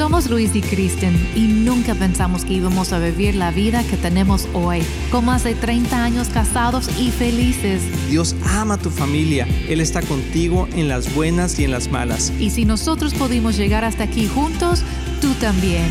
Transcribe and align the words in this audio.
Somos 0.00 0.30
Luis 0.30 0.56
y 0.56 0.62
Kristen 0.62 1.14
y 1.36 1.40
nunca 1.40 1.94
pensamos 1.94 2.46
que 2.46 2.54
íbamos 2.54 2.94
a 2.94 2.98
vivir 2.98 3.34
la 3.34 3.50
vida 3.50 3.84
que 3.84 3.98
tenemos 3.98 4.48
hoy, 4.54 4.80
con 5.10 5.26
más 5.26 5.44
de 5.44 5.54
30 5.54 6.02
años 6.02 6.28
casados 6.28 6.88
y 6.98 7.10
felices. 7.10 7.82
Dios 8.08 8.34
ama 8.46 8.76
a 8.76 8.78
tu 8.78 8.88
familia, 8.88 9.46
Él 9.68 9.78
está 9.78 10.00
contigo 10.00 10.66
en 10.72 10.88
las 10.88 11.14
buenas 11.14 11.58
y 11.58 11.64
en 11.64 11.72
las 11.72 11.90
malas. 11.90 12.32
Y 12.40 12.48
si 12.48 12.64
nosotros 12.64 13.12
pudimos 13.12 13.58
llegar 13.58 13.84
hasta 13.84 14.04
aquí 14.04 14.26
juntos, 14.26 14.82
tú 15.20 15.34
también. 15.34 15.84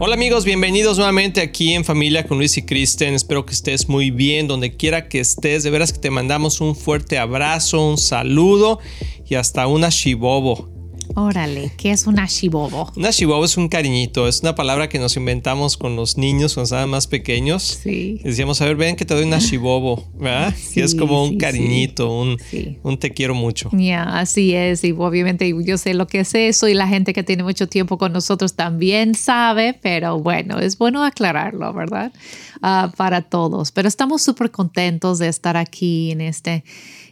Hola 0.00 0.16
amigos, 0.16 0.44
bienvenidos 0.44 0.96
nuevamente 0.96 1.40
aquí 1.40 1.74
en 1.74 1.84
Familia 1.84 2.26
con 2.26 2.38
Luis 2.38 2.58
y 2.58 2.62
Kristen. 2.62 3.14
Espero 3.14 3.46
que 3.46 3.52
estés 3.52 3.88
muy 3.88 4.10
bien 4.10 4.48
donde 4.48 4.76
quiera 4.76 5.08
que 5.08 5.20
estés. 5.20 5.62
De 5.62 5.70
veras 5.70 5.92
que 5.92 6.00
te 6.00 6.10
mandamos 6.10 6.60
un 6.60 6.74
fuerte 6.74 7.18
abrazo, 7.18 7.88
un 7.88 7.98
saludo 7.98 8.80
y 9.28 9.36
hasta 9.36 9.68
una 9.68 9.90
shibobo. 9.90 10.75
Órale, 11.14 11.72
¿qué 11.76 11.90
es 11.90 12.06
una 12.06 12.26
shibobo? 12.26 12.92
Una 12.96 13.10
shibobo 13.10 13.44
es 13.44 13.56
un 13.56 13.68
cariñito, 13.68 14.28
es 14.28 14.40
una 14.40 14.54
palabra 14.54 14.88
que 14.88 14.98
nos 14.98 15.16
inventamos 15.16 15.76
con 15.76 15.96
los 15.96 16.18
niños 16.18 16.54
cuando 16.54 16.64
estaban 16.64 16.90
más 16.90 17.06
pequeños. 17.06 17.80
Sí. 17.82 18.20
Decíamos, 18.22 18.60
a 18.60 18.66
ver, 18.66 18.76
ven 18.76 18.96
que 18.96 19.04
te 19.04 19.14
doy 19.14 19.24
una 19.24 19.38
shibobo, 19.38 20.04
¿verdad? 20.18 20.54
Sí, 20.66 20.80
y 20.80 20.82
es 20.82 20.94
como 20.94 21.22
un 21.22 21.30
sí, 21.30 21.38
cariñito, 21.38 22.10
un, 22.12 22.36
un 22.82 22.98
te 22.98 23.12
quiero 23.12 23.34
mucho. 23.34 23.70
Ya, 23.72 24.02
así 24.18 24.54
es. 24.54 24.84
Y 24.84 24.92
obviamente 24.92 25.52
yo 25.64 25.78
sé 25.78 25.94
lo 25.94 26.06
que 26.06 26.20
es 26.20 26.34
eso 26.34 26.68
y 26.68 26.74
la 26.74 26.88
gente 26.88 27.12
que 27.12 27.22
tiene 27.22 27.42
mucho 27.42 27.68
tiempo 27.68 27.98
con 27.98 28.12
nosotros 28.12 28.54
también 28.54 29.14
sabe, 29.14 29.78
pero 29.80 30.18
bueno, 30.18 30.58
es 30.58 30.76
bueno 30.78 31.04
aclararlo, 31.04 31.72
¿verdad? 31.72 32.12
Ah, 32.62 32.92
para 32.96 33.22
todos. 33.22 33.72
Pero 33.72 33.88
estamos 33.88 34.22
súper 34.22 34.50
contentos 34.50 35.18
de 35.18 35.28
estar 35.28 35.56
aquí 35.56 36.10
en 36.10 36.20
este, 36.20 36.64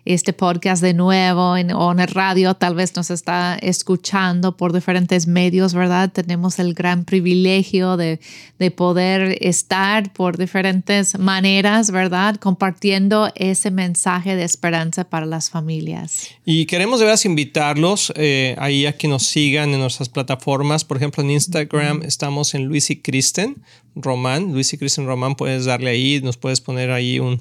este 0.04 0.32
podcast 0.32 0.82
de 0.82 0.94
nuevo 0.94 1.56
en, 1.56 1.72
o 1.72 1.92
en 1.92 2.00
el 2.00 2.08
radio. 2.08 2.54
Tal 2.54 2.74
vez 2.74 2.95
nos 2.96 3.10
está 3.10 3.56
escuchando 3.56 4.56
por 4.56 4.72
diferentes 4.72 5.26
medios, 5.26 5.74
¿verdad? 5.74 6.12
Tenemos 6.12 6.58
el 6.58 6.74
gran 6.74 7.04
privilegio 7.04 7.96
de, 7.96 8.20
de 8.59 8.70
poder 8.70 9.38
estar 9.40 10.12
por 10.12 10.37
diferentes 10.37 11.18
maneras, 11.18 11.90
¿verdad? 11.90 12.37
Compartiendo 12.37 13.30
ese 13.34 13.70
mensaje 13.70 14.37
de 14.37 14.45
esperanza 14.45 15.04
para 15.04 15.26
las 15.26 15.51
familias. 15.51 16.29
Y 16.45 16.66
queremos 16.66 16.98
de 17.01 17.07
veras 17.07 17.24
invitarlos 17.24 18.12
eh, 18.16 18.54
ahí 18.59 18.86
a 18.86 18.96
que 18.96 19.09
nos 19.09 19.24
sigan 19.24 19.70
en 19.73 19.80
nuestras 19.80 20.09
plataformas. 20.09 20.84
Por 20.84 20.96
ejemplo, 20.96 21.23
en 21.23 21.30
Instagram 21.30 22.02
estamos 22.02 22.54
en 22.54 22.64
Luis 22.64 22.90
y 22.90 22.96
Kristen 22.96 23.62
Román. 23.96 24.52
Luis 24.52 24.73
y 24.73 24.79
Kristen 24.79 25.07
Román, 25.07 25.36
puedes 25.36 25.64
darle 25.64 25.90
ahí, 25.90 26.20
nos 26.23 26.36
puedes 26.36 26.60
poner 26.60 26.90
ahí 26.90 27.18
un, 27.18 27.40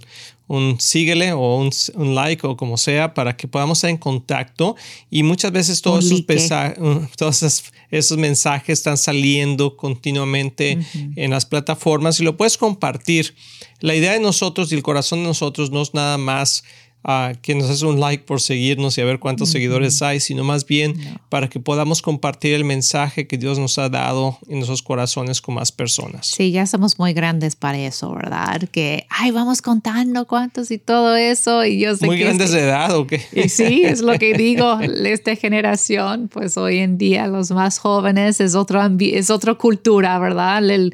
un 0.53 0.79
síguele 0.79 1.33
o 1.33 1.57
un, 1.57 1.71
un 1.95 2.15
like 2.15 2.45
o 2.45 2.55
como 2.55 2.77
sea 2.77 3.13
para 3.13 3.35
que 3.35 3.47
podamos 3.47 3.79
estar 3.79 3.89
en 3.89 3.97
contacto. 3.97 4.75
Y 5.09 5.23
muchas 5.23 5.51
veces 5.51 5.81
todos, 5.81 6.05
esos 7.91 8.17
mensajes 8.17 8.79
están 8.79 8.97
saliendo 8.97 9.75
continuamente 9.75 10.79
en 11.15 11.31
las 11.31 11.45
plataformas 11.45 12.19
y 12.19 12.23
lo 12.23 12.37
puedes 12.37 12.57
compartir. 12.57 13.35
La 13.79 13.95
idea 13.95 14.13
de 14.13 14.19
nosotros 14.19 14.71
y 14.71 14.75
el 14.75 14.83
corazón 14.83 15.19
de 15.19 15.25
nosotros 15.25 15.71
no 15.71 15.81
es 15.81 15.93
nada 15.93 16.17
más 16.17 16.63
ah, 17.03 17.33
que 17.41 17.55
nos 17.55 17.69
hace 17.69 17.85
un 17.85 17.99
like 17.99 18.23
por 18.23 18.41
seguirnos 18.41 18.97
y 18.97 19.01
a 19.01 19.05
ver 19.05 19.19
cuántos 19.19 19.49
seguidores 19.49 20.01
hay, 20.01 20.19
sino 20.19 20.43
más 20.43 20.65
bien 20.65 20.95
para 21.29 21.49
que 21.49 21.59
podamos 21.59 22.01
compartir 22.01 22.53
el 22.53 22.63
mensaje 22.65 23.27
que 23.27 23.37
Dios 23.37 23.59
nos 23.59 23.77
ha 23.77 23.89
dado 23.89 24.37
en 24.47 24.55
nuestros 24.57 24.81
corazones 24.81 25.41
con 25.41 25.55
más 25.55 25.71
personas. 25.71 26.27
Sí, 26.27 26.51
ya 26.51 26.65
somos 26.65 26.99
muy 26.99 27.13
grandes 27.13 27.55
para 27.55 27.77
eso, 27.79 28.13
¿verdad? 28.13 28.61
Que, 28.71 29.05
ay, 29.09 29.31
vamos 29.31 29.61
contando 29.61 30.25
cuántos 30.27 30.71
y 30.71 30.77
todo 30.77 31.15
eso. 31.15 31.65
Y 31.65 31.79
yo 31.79 31.95
sé 31.95 32.05
Muy 32.05 32.17
que 32.17 32.23
grandes 32.23 32.49
este- 32.49 32.61
de 32.61 32.67
edad, 32.67 32.95
¿o 32.95 33.07
qué? 33.07 33.21
Y 33.33 33.49
sí, 33.49 33.83
es 33.83 34.01
lo 34.01 34.17
que 34.19 34.33
digo, 34.37 34.79
esta 34.81 35.35
generación, 35.35 36.29
pues 36.31 36.57
hoy 36.57 36.79
en 36.79 36.97
día 36.97 37.27
los 37.27 37.51
más 37.51 37.77
jóvenes 37.79 38.39
es, 38.39 38.55
otro 38.55 38.81
es 38.99 39.29
otra 39.29 39.53
cultura, 39.55 40.17
¿verdad? 40.19 40.63
El- 40.69 40.93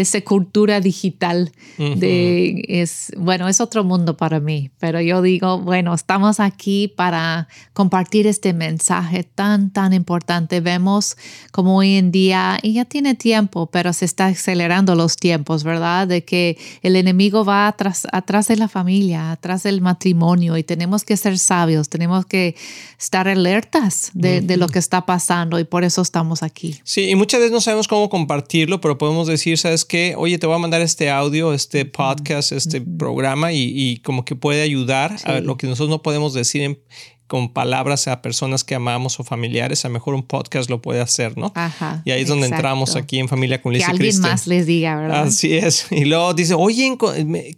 esa 0.00 0.20
cultura 0.22 0.80
digital 0.80 1.52
de 1.78 2.64
es 2.68 3.12
bueno 3.16 3.48
es 3.48 3.60
otro 3.60 3.84
mundo 3.84 4.16
para 4.16 4.40
mí 4.40 4.70
pero 4.78 5.00
yo 5.00 5.22
digo 5.22 5.58
bueno 5.58 5.94
estamos 5.94 6.40
aquí 6.40 6.88
para 6.88 7.48
compartir 7.72 8.26
este 8.26 8.52
mensaje 8.52 9.24
tan 9.24 9.72
tan 9.72 9.92
importante. 9.92 10.60
Vemos 10.60 11.16
como 11.52 11.76
hoy 11.76 11.96
en 11.96 12.10
día 12.10 12.58
y 12.62 12.74
ya 12.74 12.84
tiene 12.84 13.14
tiempo 13.14 13.66
pero 13.66 13.92
se 13.92 14.04
está 14.04 14.26
acelerando 14.26 14.94
los 14.94 15.16
tiempos 15.16 15.64
verdad 15.64 16.06
de 16.06 16.24
que 16.24 16.58
el 16.82 16.96
enemigo 16.96 17.44
va 17.44 17.68
atrás 17.68 18.06
atrás 18.12 18.48
de 18.48 18.56
la 18.56 18.68
familia 18.68 19.32
atrás 19.32 19.62
del 19.62 19.80
matrimonio 19.80 20.56
y 20.56 20.62
tenemos 20.62 21.04
que 21.04 21.16
ser 21.16 21.38
sabios 21.38 21.88
tenemos 21.88 22.26
que 22.26 22.56
estar 22.98 23.28
alertas 23.28 24.10
de, 24.14 24.40
de 24.40 24.56
lo 24.56 24.68
que 24.68 24.78
está 24.78 25.06
pasando 25.06 25.58
y 25.58 25.64
por 25.64 25.84
eso 25.84 26.02
estamos 26.02 26.42
aquí. 26.42 26.80
Sí, 26.84 27.10
y 27.10 27.14
muchas 27.14 27.40
veces 27.40 27.52
no 27.52 27.60
sabemos 27.60 27.88
cómo 27.88 28.08
compartirlo, 28.08 28.80
pero 28.80 28.98
podemos 28.98 29.26
decir, 29.26 29.58
¿sabes 29.58 29.83
qué? 29.84 30.14
Oye, 30.16 30.38
te 30.38 30.46
voy 30.46 30.56
a 30.56 30.58
mandar 30.58 30.80
este 30.80 31.10
audio, 31.10 31.52
este 31.54 31.84
podcast, 31.84 32.52
este 32.52 32.80
programa 32.80 33.52
y, 33.52 33.72
y 33.74 33.98
como 33.98 34.24
que 34.24 34.36
puede 34.36 34.62
ayudar 34.62 35.16
a 35.24 35.40
lo 35.40 35.56
que 35.56 35.66
nosotros 35.66 35.88
no 35.90 36.02
podemos 36.02 36.34
decir 36.34 36.62
en- 36.62 36.78
con 37.26 37.52
palabras 37.52 38.06
a 38.08 38.20
personas 38.22 38.64
que 38.64 38.74
amamos 38.74 39.18
o 39.18 39.24
familiares. 39.24 39.84
A 39.84 39.88
lo 39.88 39.94
mejor 39.94 40.14
un 40.14 40.22
podcast 40.22 40.68
lo 40.68 40.82
puede 40.82 41.00
hacer, 41.00 41.36
¿no? 41.38 41.52
Ajá, 41.54 42.02
y 42.04 42.10
ahí 42.10 42.22
es 42.22 42.28
donde 42.28 42.46
exacto. 42.46 42.60
entramos 42.60 42.96
aquí 42.96 43.18
en 43.18 43.28
Familia 43.28 43.62
con 43.62 43.72
que 43.72 43.78
Liz 43.78 43.86
y 43.88 43.90
alguien 43.90 44.20
más 44.20 44.46
les 44.46 44.66
diga 44.66 44.96
verdad 44.96 45.22
Así 45.24 45.54
es. 45.56 45.86
Y 45.90 46.04
luego 46.04 46.34
dice, 46.34 46.54
oye, 46.54 46.96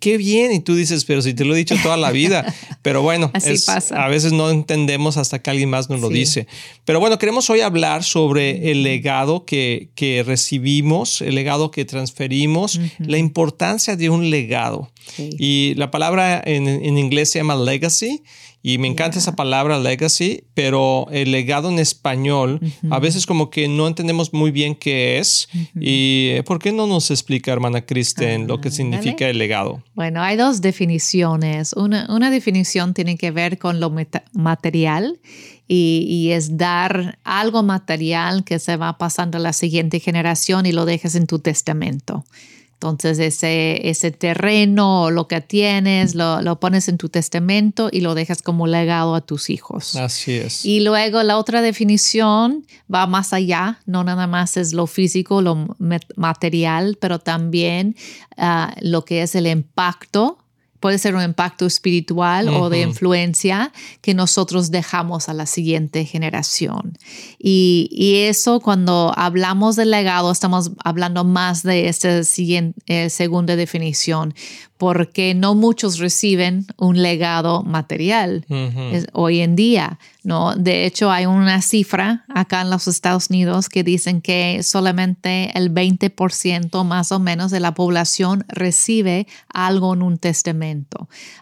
qué 0.01 0.17
bien. 0.17 0.53
Y 0.53 0.61
tú 0.61 0.75
dices, 0.75 1.05
pero 1.05 1.21
si 1.23 1.35
te 1.35 1.45
lo 1.45 1.55
he 1.55 1.59
dicho 1.59 1.75
toda 1.83 1.97
la 1.97 2.11
vida. 2.13 2.45
Pero 2.83 3.03
bueno, 3.03 3.31
Así 3.35 3.51
es- 3.51 3.65
pasa. 3.65 4.05
a 4.05 4.09
veces 4.09 4.33
no 4.33 4.49
entendemos 4.51 5.17
hasta 5.17 5.41
que 5.41 5.51
alguien 5.51 5.69
más 5.71 5.91
nos 5.91 6.01
lo 6.01 6.09
Sí. 6.09 6.15
dice. 6.15 6.47
Pero 6.85 7.01
bueno, 7.01 7.19
queremos 7.19 7.51
hoy 7.51 7.61
hablar 7.61 8.05
sobre 8.05 8.71
el 8.71 8.85
legado 8.85 9.45
que, 9.45 9.91
que 9.97 10.23
recibimos, 10.25 11.21
el 11.21 11.35
legado 11.35 11.73
que 11.73 11.85
transferimos, 11.85 12.79
la 12.99 13.19
importancia 13.19 13.97
de 13.97 14.09
un 14.11 14.31
legado. 14.31 14.93
Sí. 15.17 15.31
Y 15.39 15.75
la 15.75 15.91
palabra 15.91 16.41
en, 16.45 16.69
en 16.69 16.97
inglés 16.99 17.31
se 17.31 17.41
llama 17.41 17.57
legacy. 17.57 18.23
Y 18.69 18.79
me 18.79 18.89
encanta 18.89 19.21
esa 19.21 19.37
palabra 19.37 19.79
legacy, 19.79 20.43
pero 20.53 21.07
el 21.13 21.31
legado 21.31 21.71
en 21.71 21.79
español 21.79 22.59
a 22.91 22.99
veces 22.99 23.25
como 23.25 23.49
que 23.49 23.69
no 23.69 23.87
entendemos 23.87 24.33
muy 24.33 24.51
bien 24.51 24.75
qué 24.75 25.19
es. 25.19 25.49
¿Y 25.79 26.31
eh, 26.33 26.43
por 26.45 26.59
qué 26.59 26.73
no 26.73 26.89
nos 26.89 27.13
explica, 27.13 27.53
hermana 27.53 27.83
Kristen, 27.83 28.49
lo 28.49 28.61
que 28.61 28.73
significa 28.73 29.29
el 29.29 29.39
legado? 29.39 29.85
Bueno, 29.95 30.21
hay 30.21 30.37
dos 30.37 30.63
definiciones. 30.63 31.75
Una, 31.75 32.09
una 32.13 32.29
definición 32.29 32.93
tiene 32.93 33.17
que 33.17 33.31
ver 33.31 33.57
con 33.59 33.79
lo 33.79 33.95
material 34.33 35.21
y, 35.69 36.05
y 36.09 36.33
es 36.33 36.57
dar 36.57 37.21
algo 37.23 37.63
material 37.63 38.43
que 38.43 38.59
se 38.59 38.77
va 38.77 38.99
pasando 38.99 39.39
a 39.39 39.41
la 39.41 39.53
siguiente 39.53 40.01
generación 40.01 40.67
y 40.67 40.73
lo 40.73 40.87
dejas 40.87 41.15
en 41.15 41.29
tu 41.29 41.39
testamento. 41.39 42.25
Entonces 42.91 43.19
ese, 43.19 43.89
ese 43.89 44.11
terreno 44.11 45.05
o 45.05 45.11
lo 45.11 45.29
que 45.29 45.41
tienes 45.41 46.15
lo, 46.15 46.41
lo 46.43 46.59
pones 46.61 46.89
en 46.89 46.99
tu 46.99 47.09
testamento 47.09 47.89
y 47.93 48.01
lo 48.01 48.15
dejas 48.15 48.43
como 48.43 48.67
legado 48.67 49.15
a 49.15 49.21
tus 49.21 49.51
hijos. 49.51 49.97
Así 49.97 50.33
es. 50.33 50.65
Y 50.65 50.81
luego 50.81 51.23
la 51.23 51.39
otra 51.39 51.63
definición 51.63 52.65
va 52.93 53.07
más 53.07 53.33
allá, 53.33 53.81
no 53.87 54.05
nada 54.05 54.27
más 54.27 54.57
es 54.57 54.73
lo 54.73 54.87
físico, 54.87 55.43
lo 55.43 55.55
ma- 55.79 56.01
material, 56.17 56.97
pero 57.01 57.19
también 57.19 57.97
ah, 58.37 58.75
lo 58.81 59.05
que 59.05 59.23
es 59.23 59.35
el 59.35 59.47
impacto. 59.47 60.39
Puede 60.81 60.99
ser 60.99 61.15
un 61.15 61.23
impacto 61.23 61.67
espiritual 61.67 62.49
o 62.49 62.69
de 62.71 62.79
influencia 62.83 63.73
que 64.03 64.15
nosotros 64.15 64.71
dejamos 64.71 65.29
a 65.29 65.35
la 65.35 65.47
siguiente 65.47 66.05
generación. 66.05 66.97
Y, 67.39 67.89
y 67.91 68.17
eso 68.27 68.61
cuando 68.61 69.13
hablamos 69.17 69.77
del 69.77 69.91
legado, 69.91 70.31
estamos 70.31 70.73
hablando 70.85 71.25
más 71.25 71.63
de 71.63 71.89
esta 71.89 72.23
siguiente, 72.25 72.81
eh, 72.87 73.11
segunda 73.11 73.57
definición, 73.57 74.35
porque 74.79 75.33
no 75.35 75.55
muchos 75.55 75.99
reciben 75.99 76.67
un 76.77 77.03
legado 77.03 77.63
material 77.63 78.45
es- 78.95 79.07
hoy 79.15 79.41
en 79.41 79.57
día, 79.57 79.99
¿no? 80.23 80.55
De 80.55 80.85
hecho, 80.85 81.11
hay 81.11 81.25
una 81.25 81.63
cifra 81.63 82.25
acá 82.29 82.61
en 82.61 82.69
los 82.69 82.87
Estados 82.87 83.31
Unidos 83.31 83.71
que 83.71 83.83
dicen 83.83 84.21
que 84.21 84.63
solamente 84.63 85.57
el 85.57 85.71
20% 85.73 86.85
más 86.85 87.11
o 87.11 87.19
menos 87.19 87.51
de 87.51 87.61
la 87.61 87.73
población 87.73 88.45
recibe 88.49 89.27
algo 89.53 89.95
en 89.95 90.03
un 90.03 90.19
testamento, 90.19 90.66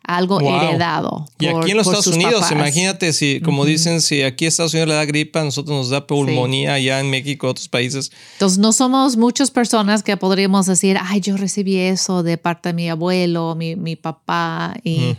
algo 0.02 0.38
Wow. 0.40 0.54
heredado. 0.56 1.26
Y 1.38 1.46
aquí 1.46 1.70
en 1.70 1.76
los 1.76 1.86
Estados 1.86 2.06
Unidos, 2.08 2.34
papás. 2.34 2.52
imagínate 2.52 3.12
si, 3.12 3.40
como 3.40 3.64
dicen, 3.64 4.00
si 4.00 4.22
aquí 4.22 4.44
a 4.44 4.48
Estados 4.48 4.72
Unidos 4.74 4.88
le 4.88 4.94
da 4.94 5.04
gripa, 5.04 5.40
a 5.40 5.44
nosotros 5.44 5.76
nos 5.76 5.90
da 5.90 6.06
pulmonía, 6.06 6.74
allá 6.74 7.00
en 7.00 7.10
México, 7.10 7.48
otros 7.48 7.68
países. 7.68 8.10
Entonces, 8.34 8.58
no 8.58 8.72
somos 8.72 9.16
muchas 9.16 9.50
personas 9.50 10.02
que 10.02 10.16
podríamos 10.16 10.66
decir, 10.66 10.98
ay, 11.00 11.20
yo 11.20 11.36
recibí 11.36 11.76
eso 11.76 12.22
de 12.22 12.38
parte 12.38 12.70
de 12.70 12.72
mi 12.74 12.88
abuelo, 12.88 13.54
mi, 13.54 13.76
mi 13.76 13.96
papá. 13.96 14.74
Y, 14.82 15.16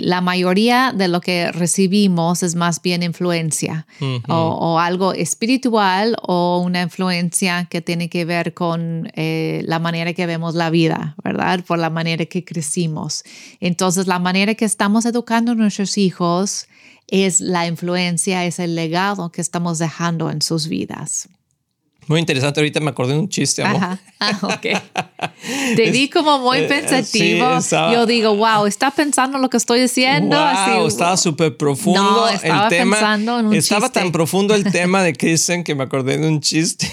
la 0.00 0.20
mayoría 0.20 0.92
de 0.96 1.08
lo 1.08 1.20
que 1.20 1.52
recibimos 1.52 2.42
es 2.42 2.54
más 2.54 2.80
bien 2.82 3.02
influencia 3.02 3.86
o 4.28 4.78
algo 4.78 5.12
espiritual 5.12 6.16
o 6.22 6.58
una 6.64 6.82
influencia 6.82 7.66
que 7.70 7.80
tiene 7.80 8.08
que 8.08 8.24
ver 8.24 8.54
con 8.54 9.10
eh, 9.14 9.62
la 9.66 9.78
manera 9.78 10.12
que 10.12 10.26
vemos 10.26 10.54
la 10.54 10.70
vida, 10.70 11.14
¿verdad? 11.22 11.60
Por 11.66 11.78
la 11.78 11.90
manera 11.90 12.24
que 12.26 12.44
crecimos. 12.44 13.22
Entonces, 13.60 14.06
la 14.06 14.18
manera 14.18 14.54
que 14.54 14.64
estamos 14.64 15.04
educando 15.06 15.52
a 15.52 15.54
nuestros 15.54 15.98
hijos 15.98 16.66
es 17.08 17.40
la 17.40 17.66
influencia, 17.66 18.44
es 18.44 18.58
el 18.58 18.74
legado 18.74 19.30
que 19.30 19.40
estamos 19.40 19.78
dejando 19.78 20.30
en 20.30 20.42
sus 20.42 20.68
vidas. 20.68 21.28
Muy 22.10 22.18
interesante. 22.18 22.58
Ahorita 22.58 22.80
me 22.80 22.90
acordé 22.90 23.12
de 23.12 23.20
un 23.20 23.28
chiste, 23.28 23.62
amor. 23.62 23.76
Ajá. 23.76 23.98
Ah, 24.18 24.38
ok. 24.42 25.30
Te 25.76 25.90
vi 25.92 26.08
como 26.08 26.40
muy 26.40 26.62
pensativo. 26.66 27.60
Yo 27.92 28.04
digo, 28.04 28.34
wow, 28.34 28.66
está 28.66 28.90
pensando 28.90 29.38
lo 29.38 29.48
que 29.48 29.56
estoy 29.56 29.80
diciendo. 29.80 30.36
Wow, 30.36 30.88
estaba 30.88 31.16
súper 31.16 31.56
profundo 31.56 32.02
no, 32.02 32.28
estaba 32.28 32.64
el 32.64 32.68
tema. 32.68 32.96
Pensando 32.96 33.38
en 33.38 33.46
un 33.46 33.54
estaba 33.54 33.86
chiste. 33.86 34.00
tan 34.00 34.10
profundo 34.10 34.56
el 34.56 34.64
tema 34.72 35.04
de 35.04 35.12
Kristen 35.12 35.62
que 35.62 35.76
me 35.76 35.84
acordé 35.84 36.18
de 36.18 36.26
un 36.26 36.40
chiste. 36.40 36.90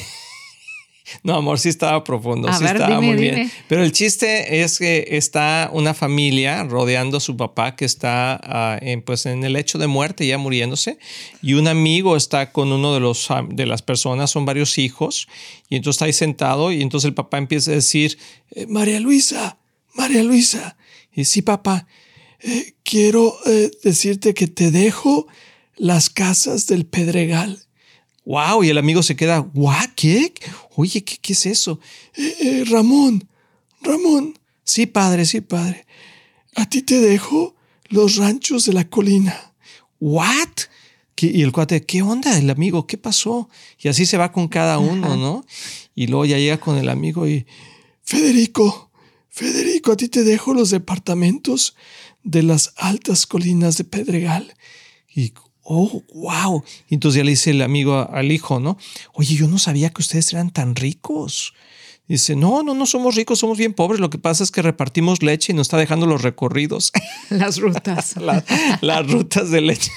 No, 1.23 1.35
amor, 1.35 1.59
sí 1.59 1.69
estaba 1.69 2.03
profundo, 2.03 2.47
A 2.47 2.53
sí 2.53 2.63
ver, 2.63 2.75
estaba 2.75 2.99
dime, 2.99 3.13
muy 3.13 3.21
bien. 3.21 3.51
Pero 3.67 3.83
el 3.83 3.91
chiste 3.91 4.61
es 4.61 4.77
que 4.77 5.07
está 5.11 5.69
una 5.73 5.93
familia 5.93 6.63
rodeando 6.63 7.17
a 7.17 7.19
su 7.19 7.37
papá 7.37 7.75
que 7.75 7.85
está 7.85 8.39
ah, 8.43 8.77
en, 8.81 9.01
pues, 9.01 9.25
en 9.25 9.43
el 9.43 9.55
hecho 9.55 9.77
de 9.77 9.87
muerte, 9.87 10.27
ya 10.27 10.37
muriéndose, 10.37 10.99
y 11.41 11.53
un 11.53 11.67
amigo 11.67 12.15
está 12.17 12.51
con 12.51 12.71
uno 12.71 12.93
de, 12.93 12.99
los, 12.99 13.29
ah, 13.31 13.45
de 13.47 13.65
las 13.65 13.81
personas, 13.81 14.31
son 14.31 14.45
varios 14.45 14.77
hijos, 14.77 15.27
y 15.69 15.75
entonces 15.75 15.97
está 15.97 16.05
ahí 16.05 16.13
sentado, 16.13 16.71
y 16.71 16.81
entonces 16.81 17.07
el 17.07 17.13
papá 17.13 17.37
empieza 17.37 17.71
a 17.71 17.75
decir, 17.75 18.17
eh, 18.51 18.65
María 18.67 18.99
Luisa, 18.99 19.57
María 19.95 20.23
Luisa, 20.23 20.77
y 21.13 21.25
sí, 21.25 21.41
papá, 21.41 21.87
eh, 22.39 22.75
quiero 22.83 23.35
eh, 23.45 23.71
decirte 23.83 24.33
que 24.33 24.47
te 24.47 24.71
dejo 24.71 25.27
las 25.75 26.09
casas 26.09 26.67
del 26.67 26.85
Pedregal. 26.85 27.66
Wow, 28.27 28.61
y 28.65 28.69
el 28.69 28.77
amigo 28.77 29.01
se 29.03 29.15
queda, 29.15 29.39
¿what? 29.53 29.91
¿Qué? 29.95 30.33
Oye, 30.75 31.01
¿qué, 31.01 31.17
qué 31.21 31.31
es 31.31 31.45
eso? 31.45 31.79
"Eh, 32.13 32.35
eh, 32.41 32.63
Ramón, 32.67 33.25
Ramón. 33.81 34.37
Sí, 34.65 34.85
padre, 34.85 35.25
sí, 35.25 35.39
padre. 35.39 35.85
A 36.55 36.67
ti 36.69 36.81
te 36.81 36.99
dejo 36.99 37.55
los 37.87 38.17
ranchos 38.17 38.65
de 38.65 38.73
la 38.73 38.83
colina. 38.89 39.53
¿What? 40.01 40.49
¿Qué- 41.15 41.31
Y 41.33 41.41
el 41.41 41.53
cuate, 41.53 41.85
¿qué 41.85 42.01
onda? 42.01 42.37
El 42.37 42.49
amigo, 42.49 42.85
¿qué 42.85 42.97
pasó? 42.97 43.49
Y 43.79 43.87
así 43.87 44.05
se 44.05 44.17
va 44.17 44.33
con 44.33 44.49
cada 44.49 44.77
uno, 44.77 45.15
¿no? 45.15 45.45
Y 45.95 46.07
luego 46.07 46.25
ya 46.25 46.37
llega 46.37 46.59
con 46.59 46.77
el 46.77 46.89
amigo 46.89 47.27
y, 47.29 47.45
Federico, 48.03 48.91
Federico, 49.29 49.93
a 49.93 49.97
ti 49.97 50.09
te 50.09 50.23
dejo 50.25 50.53
los 50.53 50.69
departamentos 50.71 51.75
de 52.23 52.43
las 52.43 52.73
altas 52.75 53.25
colinas 53.25 53.77
de 53.77 53.85
Pedregal. 53.85 54.53
Y, 55.15 55.31
oh, 55.67 56.03
wow. 56.13 56.63
Y 56.87 56.95
entonces 56.95 57.17
ya 57.17 57.23
le 57.23 57.31
dice 57.31 57.51
el 57.51 57.61
amigo 57.61 58.09
al 58.11 58.31
hijo, 58.31 58.59
¿no? 58.59 58.77
Oye, 59.13 59.35
yo 59.35 59.47
no 59.47 59.59
sabía 59.59 59.89
que 59.89 60.01
ustedes 60.01 60.31
eran 60.33 60.51
tan 60.51 60.75
ricos. 60.75 61.53
Dice, 62.07 62.37
no, 62.37 62.63
no, 62.63 62.73
no 62.73 62.85
somos 62.85 63.15
ricos, 63.15 63.39
somos 63.39 63.57
bien 63.57 63.73
pobres. 63.73 63.99
Lo 63.99 64.09
que 64.09 64.17
pasa 64.17 64.43
es 64.43 64.49
que 64.51 64.61
repartimos 64.61 65.21
leche 65.21 65.51
y 65.51 65.55
nos 65.55 65.67
está 65.67 65.77
dejando 65.77 66.05
los 66.05 66.21
recorridos, 66.21 66.93
Las 67.29 67.57
rutas. 67.59 68.15
la- 68.17 68.43
las 68.81 69.11
rutas 69.11 69.51
de 69.51 69.59
leche. 69.61 69.91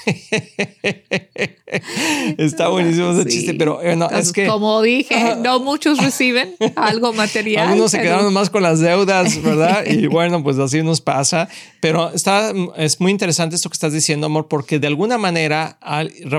está 2.37 2.67
buenísimo 2.69 3.11
ese 3.11 3.23
Sí. 3.23 3.37
chiste, 3.37 3.53
pero 3.53 3.81
eh, 3.81 3.95
no, 3.95 4.05
es 4.05 4.11
Entonces, 4.11 4.33
que 4.33 4.47
Como 4.47 4.81
dije, 4.81 5.35
no 5.37 5.59
muchos 5.59 5.99
reciben 5.99 6.55
algo 6.75 7.13
material. 7.13 7.67
algunos 7.69 7.91
se 7.91 7.97
pero- 7.97 8.09
quedaron 8.11 8.33
más 8.33 8.49
con 8.49 8.63
las 8.63 8.79
deudas, 8.79 9.41
¿verdad? 9.41 9.85
Y 9.91 10.07
bueno, 10.07 10.43
pues 10.43 10.57
así 10.59 10.81
nos 10.83 11.01
pasa. 11.01 11.47
Pero 11.79 12.11
está, 12.13 12.51
es 12.77 12.99
muy 12.99 13.11
interesante 13.11 13.55
esto 13.55 13.69
que 13.69 13.73
estás 13.75 13.93
diciendo, 13.93 14.25
amor, 14.27 14.47
porque 14.47 14.79
de 14.79 14.87
alguna 14.87 15.17
manera 15.17 15.77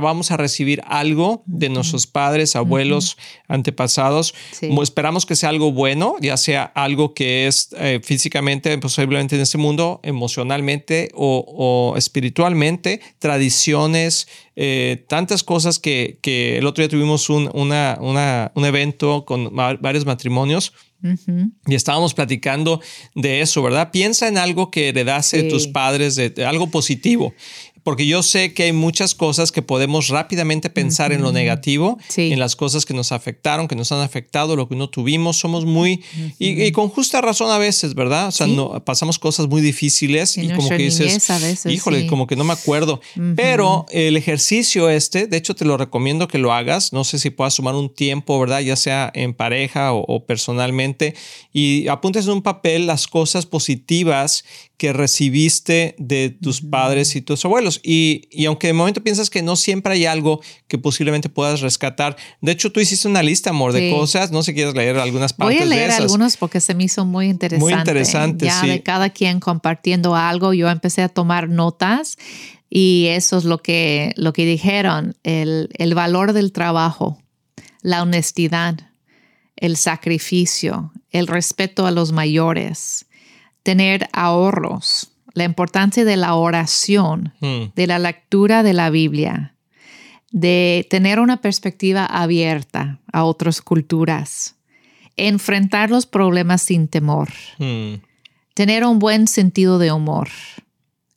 vamos 0.00 0.30
a 0.30 0.36
recibir 0.36 0.82
algo 0.86 1.42
de 1.46 1.68
nuestros 1.68 2.06
padres, 2.06 2.56
abuelos, 2.56 3.16
antepasados. 3.48 4.34
Sí. 4.52 4.68
Mo- 4.68 4.82
Esperamos 4.82 5.26
que 5.26 5.36
sea 5.36 5.48
algo 5.48 5.61
bueno, 5.70 6.16
ya 6.20 6.36
sea 6.36 6.64
algo 6.74 7.14
que 7.14 7.46
es 7.46 7.68
eh, 7.78 8.00
físicamente, 8.02 8.76
posiblemente 8.78 9.36
en 9.36 9.42
este 9.42 9.58
mundo, 9.58 10.00
emocionalmente 10.02 11.10
o, 11.14 11.44
o 11.92 11.96
espiritualmente, 11.96 13.00
tradiciones, 13.18 14.26
eh, 14.56 15.04
tantas 15.08 15.42
cosas 15.44 15.78
que, 15.78 16.18
que 16.22 16.58
el 16.58 16.66
otro 16.66 16.82
día 16.82 16.88
tuvimos 16.88 17.28
un, 17.30 17.50
una, 17.54 17.98
una- 18.00 18.50
un 18.54 18.64
evento 18.64 19.24
con 19.24 19.46
va- 19.56 19.74
varios 19.74 20.04
matrimonios. 20.06 20.72
Y 21.66 21.74
estábamos 21.74 22.14
platicando 22.14 22.80
de 23.16 23.40
eso, 23.40 23.60
¿verdad? 23.60 23.90
Piensa 23.90 24.28
en 24.28 24.38
algo 24.38 24.70
que 24.70 24.90
heredaste 24.90 25.38
de 25.38 25.42
Sí. 25.42 25.48
tus 25.48 25.66
padres, 25.66 26.14
de, 26.14 26.30
de 26.30 26.44
algo 26.44 26.70
positivo. 26.70 27.34
Porque 27.82 28.06
yo 28.06 28.22
sé 28.22 28.54
que 28.54 28.64
hay 28.64 28.72
muchas 28.72 29.14
cosas 29.14 29.50
que 29.52 29.62
podemos 29.62 30.08
rápidamente 30.08 30.70
pensar 30.70 31.12
en 31.12 31.22
lo 31.22 31.32
negativo, 31.32 31.98
Sí. 32.08 32.32
en 32.32 32.38
las 32.38 32.54
cosas 32.56 32.84
que 32.84 32.94
nos 32.94 33.12
afectaron, 33.12 33.68
que 33.68 33.74
nos 33.76 33.90
han 33.92 34.00
afectado, 34.00 34.54
lo 34.56 34.68
que 34.68 34.76
no 34.76 34.88
tuvimos. 34.88 35.36
Somos 35.38 35.64
muy, 35.64 36.02
y, 36.38 36.62
y 36.62 36.72
con 36.72 36.88
justa 36.88 37.20
razón 37.20 37.50
a 37.50 37.58
veces, 37.58 37.94
¿verdad? 37.94 38.28
O 38.28 38.30
sea, 38.30 38.46
Sí. 38.46 38.54
no, 38.54 38.84
pasamos 38.84 39.18
cosas 39.18 39.48
muy 39.48 39.60
difíciles 39.60 40.36
En 40.36 40.44
y 40.44 40.52
como 40.54 40.68
que 40.68 40.76
dices, 40.78 41.28
a 41.30 41.38
veces, 41.38 41.72
híjole, 41.72 42.02
sí. 42.02 42.06
como 42.06 42.26
que 42.26 42.36
no 42.36 42.44
me 42.44 42.52
acuerdo. 42.52 43.00
Pero 43.36 43.86
el 43.90 44.16
ejercicio 44.16 44.88
este, 44.88 45.26
de 45.26 45.36
hecho 45.36 45.54
te 45.54 45.64
lo 45.64 45.76
recomiendo 45.76 46.28
que 46.28 46.38
lo 46.38 46.52
hagas. 46.52 46.92
No 46.92 47.04
sé 47.04 47.18
si 47.18 47.30
puedas 47.30 47.56
tomar 47.56 47.74
un 47.74 47.92
tiempo, 47.94 48.38
¿verdad? 48.38 48.60
Ya 48.60 48.76
sea 48.76 49.10
en 49.14 49.34
pareja 49.34 49.92
o, 49.92 50.04
o 50.06 50.24
personalmente 50.26 51.14
y 51.52 51.88
apuntes 51.88 52.26
en 52.26 52.32
un 52.32 52.42
papel 52.42 52.86
las 52.86 53.06
cosas 53.08 53.46
positivas 53.46 54.44
que 54.76 54.92
recibiste 54.92 55.94
de 55.98 56.30
tus 56.30 56.60
padres 56.60 57.14
y 57.14 57.20
tus 57.22 57.44
abuelos. 57.44 57.71
Y, 57.82 58.28
y 58.30 58.46
aunque 58.46 58.66
de 58.68 58.72
momento 58.72 59.02
piensas 59.02 59.30
que 59.30 59.42
no 59.42 59.56
siempre 59.56 59.94
hay 59.94 60.06
algo 60.06 60.40
que 60.68 60.78
posiblemente 60.78 61.28
puedas 61.28 61.60
rescatar, 61.60 62.16
de 62.40 62.52
hecho 62.52 62.70
tú 62.72 62.80
hiciste 62.80 63.08
una 63.08 63.22
lista, 63.22 63.50
amor, 63.50 63.72
de 63.72 63.90
cosas. 63.90 64.30
No 64.32 64.42
sé 64.42 64.52
si 64.52 64.54
quieres 64.56 64.74
leer 64.74 64.98
algunas 64.98 65.36
Voy 65.36 65.46
partes 65.54 65.62
a 65.62 65.64
leer 65.66 65.80
de 65.82 65.86
esas. 65.88 66.00
algunos 66.02 66.36
porque 66.36 66.60
se 66.60 66.74
me 66.74 66.84
hizo 66.84 67.04
muy 67.04 67.26
interesante. 67.28 67.72
interesante, 67.74 68.46
Ya 68.46 68.60
sí. 68.60 68.68
de 68.68 68.82
cada 68.82 69.10
quien 69.10 69.40
compartiendo 69.40 70.16
algo, 70.16 70.52
yo 70.52 70.68
empecé 70.68 71.02
a 71.02 71.08
tomar 71.08 71.48
notas 71.48 72.16
y 72.68 73.06
eso 73.10 73.38
es 73.38 73.44
lo 73.44 73.58
que, 73.58 74.12
lo 74.16 74.32
que 74.32 74.44
dijeron, 74.46 75.16
el, 75.22 75.68
el 75.78 75.94
valor 75.94 76.32
del 76.32 76.52
trabajo, 76.52 77.18
la 77.82 78.02
honestidad, 78.02 78.76
el 79.56 79.76
sacrificio, 79.76 80.92
el 81.10 81.26
respeto 81.26 81.86
a 81.86 81.90
los 81.90 82.12
mayores, 82.12 83.06
tener 83.62 84.08
ahorros, 84.12 85.11
la 85.34 85.44
importancia 85.44 86.04
de 86.04 86.16
la 86.16 86.34
oración, 86.34 87.32
Hmm. 87.40 87.72
de 87.74 87.86
la 87.86 87.98
lectura 87.98 88.62
de 88.62 88.72
la 88.72 88.90
Biblia, 88.90 89.54
de 90.30 90.86
tener 90.90 91.20
una 91.20 91.40
perspectiva 91.40 92.06
abierta 92.06 93.00
a 93.12 93.24
otras 93.24 93.60
culturas, 93.60 94.56
enfrentar 95.16 95.90
los 95.90 96.06
problemas 96.06 96.62
sin 96.62 96.88
temor, 96.88 97.28
Hmm. 97.58 97.94
tener 98.54 98.84
un 98.84 98.98
buen 98.98 99.26
sentido 99.28 99.78
de 99.78 99.92
humor, 99.92 100.28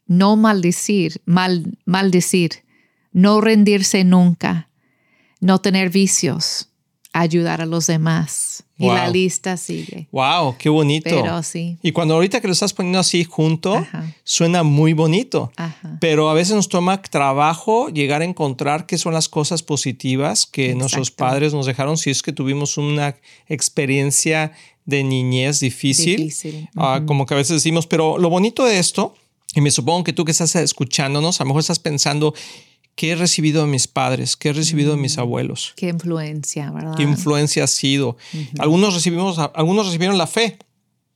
no 0.07 0.35
maldecir, 0.35 1.21
mal, 1.25 1.77
maldecir, 1.85 2.63
no 3.11 3.41
rendirse 3.41 4.03
nunca, 4.03 4.69
no 5.39 5.59
tener 5.59 5.89
vicios, 5.89 6.69
ayudar 7.15 7.61
a 7.61 7.65
los 7.65 7.87
demás. 7.87 8.63
Y 8.77 8.87
la 8.87 9.07
lista 9.07 9.55
sigue. 9.55 10.09
Wow, 10.11 10.57
qué 10.57 10.67
bonito. 10.67 11.09
Pero 11.09 11.41
sí. 11.43 11.77
Y 11.81 11.93
cuando 11.93 12.15
ahorita 12.15 12.41
que 12.41 12.47
lo 12.47 12.51
estás 12.51 12.73
poniendo 12.73 12.99
así 12.99 13.23
junto, 13.23 13.75
Ajá. 13.75 14.13
suena 14.25 14.63
muy 14.63 14.91
bonito. 14.91 15.49
Ajá. 15.55 15.97
Pero 16.01 16.29
a 16.29 16.33
veces 16.33 16.55
nos 16.55 16.67
toma 16.67 17.01
trabajo 17.01 17.87
llegar 17.87 18.21
a 18.21 18.25
encontrar 18.25 18.85
qué 18.85 18.97
son 18.97 19.13
las 19.13 19.29
cosas 19.29 19.63
positivas 19.63 20.45
que 20.45 20.65
Exacto. 20.65 20.79
nuestros 20.79 21.11
padres 21.11 21.53
nos 21.53 21.65
dejaron 21.65 21.97
si 21.97 22.09
es 22.09 22.21
que 22.21 22.33
tuvimos 22.33 22.77
una 22.77 23.15
experiencia 23.47 24.51
de 24.83 25.05
niñez 25.05 25.61
difícil. 25.61 26.17
Difícil. 26.17 26.69
Ah, 26.75 27.01
como 27.05 27.25
que 27.25 27.33
a 27.33 27.37
veces 27.37 27.55
decimos, 27.55 27.87
pero 27.87 28.17
lo 28.17 28.29
bonito 28.29 28.65
de 28.65 28.77
esto, 28.77 29.15
y 29.55 29.61
me 29.61 29.71
supongo 29.71 30.03
que 30.03 30.11
tú 30.11 30.25
que 30.25 30.31
estás 30.31 30.53
escuchándonos, 30.57 31.39
a 31.39 31.45
lo 31.45 31.47
mejor 31.47 31.61
estás 31.61 31.79
pensando, 31.79 32.33
¿qué 32.95 33.11
he 33.11 33.15
recibido 33.15 33.61
de 33.61 33.67
mis 33.67 33.87
padres? 33.87 34.35
¿Qué 34.35 34.49
he 34.49 34.53
recibido 34.53 34.91
de 34.91 34.97
Mm. 34.97 35.01
mis 35.01 35.17
abuelos? 35.17 35.73
Qué 35.75 35.89
influencia, 35.89 36.71
¿verdad? 36.71 36.95
¿Qué 36.95 37.03
influencia 37.03 37.63
ha 37.63 37.67
sido? 37.67 38.17
Algunos 38.59 38.93
recibimos, 38.93 39.37
algunos 39.53 39.85
recibieron 39.85 40.17
la 40.17 40.27
fe, 40.27 40.57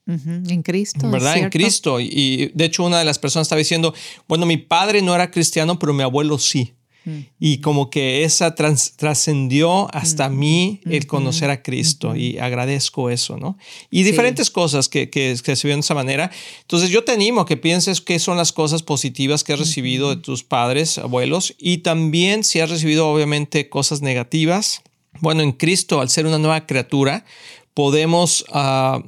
En 0.08 0.64
Cristo. 0.64 1.08
¿verdad? 1.10 1.38
En. 1.38 1.50
Cristo. 1.52 2.00
Y, 2.00 2.10
y, 2.12 2.48
de 2.56 2.66
hecho 2.66 2.84
una 2.84 2.98
de 3.00 3.06
las 3.06 3.20
personas 3.20 3.46
estaba 3.46 3.60
diciendo, 3.60 3.94
bueno, 4.28 4.46
mi 4.48 4.58
padre 4.58 5.02
no 5.04 5.14
era 5.14 5.30
cristiano, 5.30 5.78
pero 5.78 5.94
mi 5.94 6.02
abuelo 6.04 6.40
sí. 6.40 6.74
Mm. 7.06 7.20
Y 7.40 7.58
como 7.60 7.90
que 7.90 8.24
esa 8.24 8.56
trascendió 8.56 9.94
hasta 9.96 10.30
mí 10.30 10.82
el 10.86 11.08
conocer 11.08 11.50
a 11.50 11.62
Cristo 11.64 12.16
y 12.16 12.38
agradezco 12.38 13.10
eso, 13.10 13.38
¿no? 13.38 13.58
Y 13.90 14.04
diferentes 14.04 14.50
cosas 14.50 14.90
que, 14.90 15.10
que, 15.10 15.38
que 15.44 15.56
se 15.56 15.68
ven 15.68 15.78
de 15.78 15.82
esa 15.82 15.94
manera. 15.94 16.30
Entonces 16.62 16.90
yo 16.90 17.04
te 17.04 17.12
animo 17.14 17.42
a 17.42 17.46
que 17.46 17.58
pienses 17.58 18.02
qué 18.02 18.20
son 18.20 18.38
las 18.38 18.52
cosas 18.52 18.84
positivas 18.84 19.44
que 19.44 19.54
has 19.54 19.60
recibido 19.60 20.10
de 20.10 20.22
tus 20.22 20.44
padres, 20.44 20.98
abuelos 20.98 21.56
y 21.58 21.80
también 21.80 22.44
si 22.44 22.60
has 22.60 22.70
recibido 22.70 23.08
obviamente 23.08 23.70
cosas 23.70 24.02
negativas. 24.02 24.82
Bueno, 25.22 25.42
en 25.42 25.54
Cristo, 25.54 26.02
al 26.02 26.10
ser 26.10 26.26
una 26.26 26.38
nueva 26.38 26.66
criatura, 26.66 27.26
podemos... 27.74 28.46
ah, 28.52 29.02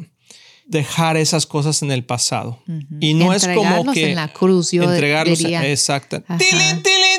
dejar 0.71 1.17
esas 1.17 1.45
cosas 1.45 1.81
en 1.81 1.91
el 1.91 2.05
pasado. 2.05 2.63
Y 3.01 3.13
no 3.13 3.33
es 3.33 3.45
como 3.45 3.91
que 3.91 4.11
en 4.11 4.15
la 4.15 4.29
cruz, 4.31 4.71
yo 4.71 4.83
entregarlos, 4.83 5.37
diría. 5.37 5.69
exacto. 5.69 6.21
Tilín, 6.21 6.81
tilín. 6.81 7.11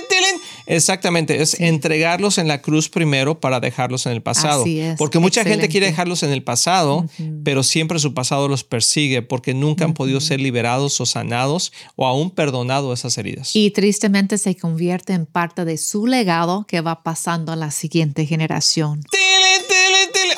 Exactamente, 0.76 1.42
es 1.42 1.60
entregarlos 1.60 2.38
en 2.38 2.48
la 2.48 2.62
cruz 2.62 2.88
primero 2.88 3.40
para 3.40 3.60
dejarlos 3.60 4.06
en 4.06 4.12
el 4.12 4.22
pasado. 4.22 4.64
Porque 4.98 5.18
mucha 5.18 5.44
gente 5.44 5.68
quiere 5.68 5.86
dejarlos 5.86 6.22
en 6.22 6.30
el 6.30 6.42
pasado, 6.42 7.06
pero 7.44 7.62
siempre 7.62 7.98
su 7.98 8.14
pasado 8.14 8.48
los 8.48 8.64
persigue 8.64 9.22
porque 9.22 9.54
nunca 9.54 9.84
han 9.84 9.94
podido 9.94 10.20
ser 10.20 10.40
liberados 10.40 11.00
o 11.00 11.06
sanados 11.06 11.72
o 11.96 12.06
aún 12.06 12.30
perdonado 12.30 12.92
esas 12.92 13.16
heridas. 13.18 13.54
Y 13.54 13.70
tristemente 13.70 14.38
se 14.38 14.56
convierte 14.56 15.12
en 15.12 15.26
parte 15.26 15.64
de 15.64 15.78
su 15.78 16.06
legado 16.06 16.64
que 16.66 16.80
va 16.80 17.02
pasando 17.02 17.52
a 17.52 17.56
la 17.56 17.70
siguiente 17.70 18.26
generación. 18.26 19.02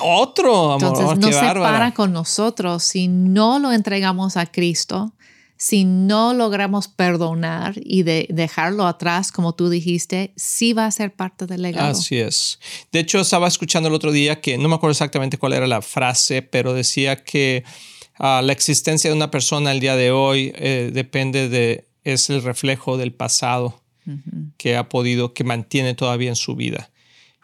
Otro 0.07 0.73
amor. 0.73 0.99
Entonces 0.99 1.19
no 1.19 1.33
se 1.33 1.55
para 1.61 1.95
con 1.95 2.13
nosotros 2.13 2.83
si 2.83 3.09
no 3.09 3.59
lo 3.59 3.73
entregamos 3.73 4.37
a 4.37 4.45
Cristo 4.45 5.14
si 5.57 5.85
no 5.85 6.35
logramos 6.35 6.89
perdonar 6.89 7.75
y 7.77 8.03
de 8.03 8.27
dejarlo 8.29 8.87
atrás, 8.87 9.31
como 9.31 9.55
tú 9.55 9.69
dijiste, 9.69 10.33
sí 10.37 10.73
va 10.73 10.87
a 10.87 10.91
ser 10.91 11.15
parte 11.15 11.47
del 11.47 11.63
legado. 11.63 11.91
Así 11.91 12.19
es. 12.19 12.59
De 12.93 13.01
hecho, 13.01 13.21
estaba 13.21 13.49
escuchando 13.49 13.89
el 13.89 13.95
otro 13.95 14.13
día 14.13 14.41
que 14.41 14.59
no 14.59 14.69
me 14.69 14.75
acuerdo 14.75 14.93
exactamente 14.93 15.39
cuál 15.39 15.53
era 15.53 15.67
la 15.67 15.81
frase, 15.81 16.43
pero 16.43 16.75
decía 16.75 17.23
que 17.23 17.65
ah, 18.19 18.43
la 18.43 18.53
existencia 18.53 19.11
de 19.11 19.17
una 19.17 19.31
persona 19.31 19.73
el 19.73 19.81
día 19.81 19.97
de 19.97 20.11
hoy 20.11 20.53
eh, 20.57 20.91
depende 20.93 21.49
de, 21.49 21.89
es 22.03 22.31
el 22.31 22.43
reflejo 22.43 22.97
del 22.97 23.13
pasado 23.13 23.81
que 24.59 24.77
ha 24.77 24.91
podido, 24.91 25.33
que 25.33 25.45
mantiene 25.45 25.95
todavía 25.95 26.29
en 26.29 26.37
su 26.37 26.55
vida. 26.55 26.91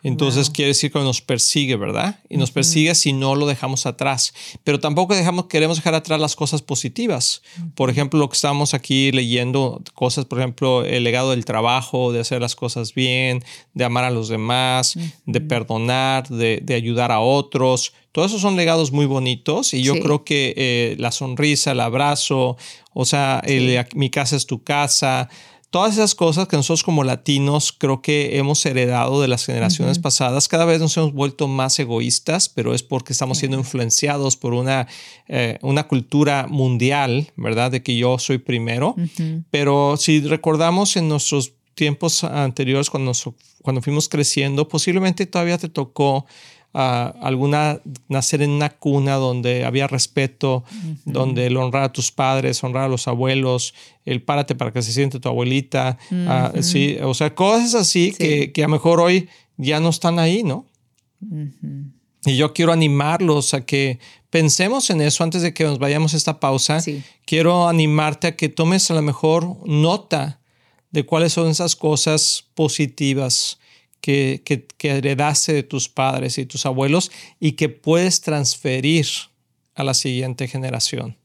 Entonces 0.03 0.51
quiere 0.51 0.69
decir 0.69 0.91
que 0.91 0.99
nos 1.01 1.21
persigue, 1.21 1.77
¿verdad? 1.77 2.21
Y 2.29 2.37
nos 2.37 2.51
persigue 2.51 2.95
si 2.95 3.13
no 3.13 3.35
lo 3.35 3.47
dejamos 3.47 3.87
atrás. 3.87 4.33
Pero 4.65 4.81
tampoco 4.81 5.15
dejamos, 5.15 5.47
queremos 5.47 5.77
dejar 5.77 5.95
atrás 5.95 6.21
las 6.21 6.37
cosas 6.37 6.63
positivas. 6.63 7.43
Por 7.75 7.91
ejemplo, 7.91 8.19
lo 8.19 8.29
que 8.29 8.35
estamos 8.35 8.75
aquí 8.75 9.13
leyendo, 9.13 9.83
cosas, 9.95 10.25
por 10.25 10.39
ejemplo, 10.39 10.85
el 10.85 11.05
legado 11.05 11.31
del 11.31 11.45
trabajo, 11.45 12.13
de 12.13 12.21
hacer 12.21 12.41
las 12.41 12.57
cosas 12.57 12.95
bien, 12.95 13.45
de 13.75 13.85
amar 13.85 14.05
a 14.05 14.11
los 14.11 14.29
demás, 14.29 14.99
de 15.27 15.41
perdonar, 15.41 16.29
de, 16.29 16.75
ayudar 16.75 17.13
a 17.13 17.21
otros. 17.21 17.93
Todos 18.13 18.31
esos 18.31 18.41
son 18.41 18.57
legados 18.57 18.93
muy 18.93 19.07
bonitos 19.07 19.75
y 19.75 19.83
yo 19.83 19.95
creo 20.01 20.25
que 20.25 20.55
eh, 20.57 20.97
la 20.99 21.13
sonrisa, 21.13 21.73
el 21.73 21.81
abrazo, 21.81 22.57
o 22.93 23.05
sea, 23.05 23.43
mi 23.95 24.11
casa 24.11 24.37
es 24.37 24.47
tu 24.47 24.63
casa, 24.65 25.29
Todas 25.71 25.93
esas 25.93 26.17
cosas 26.17 26.49
que 26.49 26.57
nosotros 26.57 26.83
como 26.83 27.05
latinos 27.05 27.73
creo 27.73 28.03
que 28.03 28.39
hemos 28.39 28.67
heredado 28.67 29.23
de 29.23 29.29
las 29.29 29.47
generaciones 29.47 30.01
pasadas, 30.01 30.49
cada 30.49 30.65
vez 30.65 30.81
nos 30.81 30.97
hemos 30.97 31.13
vuelto 31.13 31.47
más 31.47 31.79
egoístas, 31.79 32.49
pero 32.49 32.75
es 32.75 32.83
porque 32.83 33.13
estamos 33.13 33.39
siendo 33.39 33.57
influenciados 33.57 34.37
por 34.37 34.53
una, 34.53 34.89
eh, 35.29 35.59
una 35.63 35.87
cultura 35.87 36.49
mundial, 36.49 37.31
¿verdad? 37.37 37.71
De 37.71 37.85
que 37.85 37.97
yo 37.97 38.19
soy 38.19 38.39
primero. 38.39 38.97
Pero 39.53 39.97
si 39.97 40.21
recordamos 40.21 40.97
en 40.97 41.09
nuestros 41.09 41.53
tiempos 41.75 42.25
anteriores, 42.25 42.91
cuando, 42.91 43.13
cuando 43.63 43.81
fuimos 43.81 44.09
creciendo, 44.09 44.67
posiblemente 44.67 45.25
todavía 45.27 45.57
te 45.57 45.69
tocó 45.69 46.27
alguna 46.73 47.81
nacer 48.09 48.43
en 48.43 48.51
una 48.51 48.71
cuna 48.71 49.17
donde 49.17 49.65
había 49.65 49.87
respeto, 49.87 50.65
donde 51.05 51.47
el 51.47 51.57
honrar 51.57 51.85
a 51.85 51.93
tus 51.93 52.13
padres, 52.13 52.63
honrar 52.63 52.85
a 52.85 52.89
los 52.89 53.09
abuelos, 53.09 53.75
el 54.05 54.23
párate 54.23 54.55
para 54.55 54.73
que 54.73 54.83
se 54.83 54.93
siente 54.93 55.21
tu 55.21 55.29
abuelita, 55.29 55.99
sí, 56.61 56.97
o 57.03 57.15
sea, 57.15 57.35
cosas 57.35 57.75
así 57.75 58.13
Que, 58.17 58.53
que, 58.53 58.63
a 58.63 58.67
lo 58.67 58.73
mejor 58.73 59.01
hoy 59.01 59.29
ya 59.57 59.81
no 59.81 59.89
están 59.89 60.19
ahí, 60.19 60.43
¿no? 60.43 60.67
Y 62.25 62.37
yo 62.37 62.53
quiero 62.53 62.73
animarlos 62.73 63.55
a 63.55 63.65
que 63.65 63.99
pensemos 64.31 64.91
en 64.91 65.01
eso 65.01 65.25
antes 65.25 65.43
de 65.43 65.55
que 65.55 65.65
nos 65.65 65.79
vayamos 65.79 66.15
a 66.15 66.17
esta 66.17 66.39
pausa. 66.41 66.83
Quiero 67.25 67.69
animarte 67.69 68.29
a 68.29 68.37
que 68.37 68.49
tomes 68.49 68.91
a 68.91 68.95
lo 68.95 69.03
mejor 69.03 69.57
nota 69.67 70.41
de 70.91 71.05
cuáles 71.05 71.33
son 71.33 71.49
esas 71.49 71.77
cosas 71.77 72.47
positivas 72.55 73.60
que, 74.01 74.43
que, 74.45 74.89
heredaste 74.89 75.53
de 75.53 75.63
tus 75.63 75.89
padres 75.89 76.39
y 76.39 76.47
tus 76.47 76.67
abuelos 76.67 77.11
y 77.39 77.53
que 77.53 77.69
puedes 77.69 78.21
transferir 78.21 79.07
a 79.75 79.85
la 79.85 79.95
siguiente 79.95 80.49
generación, 80.49 81.17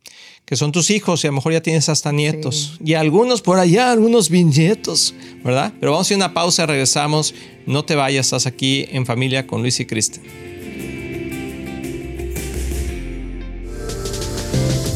que 0.46 0.56
son 0.56 0.72
tus 0.72 0.90
hijos 0.90 1.24
y 1.24 1.28
a 1.28 1.32
lo 1.32 1.36
mejor 1.36 1.54
ya 1.54 1.62
tienes 1.62 1.90
hasta 1.90 2.12
nietos 2.12 2.78
y 2.84 2.94
algunos 2.94 3.42
por 3.42 3.60
allá, 3.60 3.92
algunos 3.92 4.30
bisnietos, 4.30 5.14
¿verdad? 5.44 5.74
Pero 5.80 5.92
vamos 5.92 6.06
a 6.06 6.08
hacer 6.08 6.18
una 6.18 6.34
pausa, 6.34 6.66
regresamos, 6.66 7.34
no 7.66 7.84
te 7.86 7.96
vayas, 7.96 8.28
estás 8.28 8.46
aquí 8.46 8.86
en 8.90 9.06
familia 9.06 9.48
con 9.48 9.62
Luis 9.62 9.80
y 9.80 9.86
Kristen. 9.86 10.55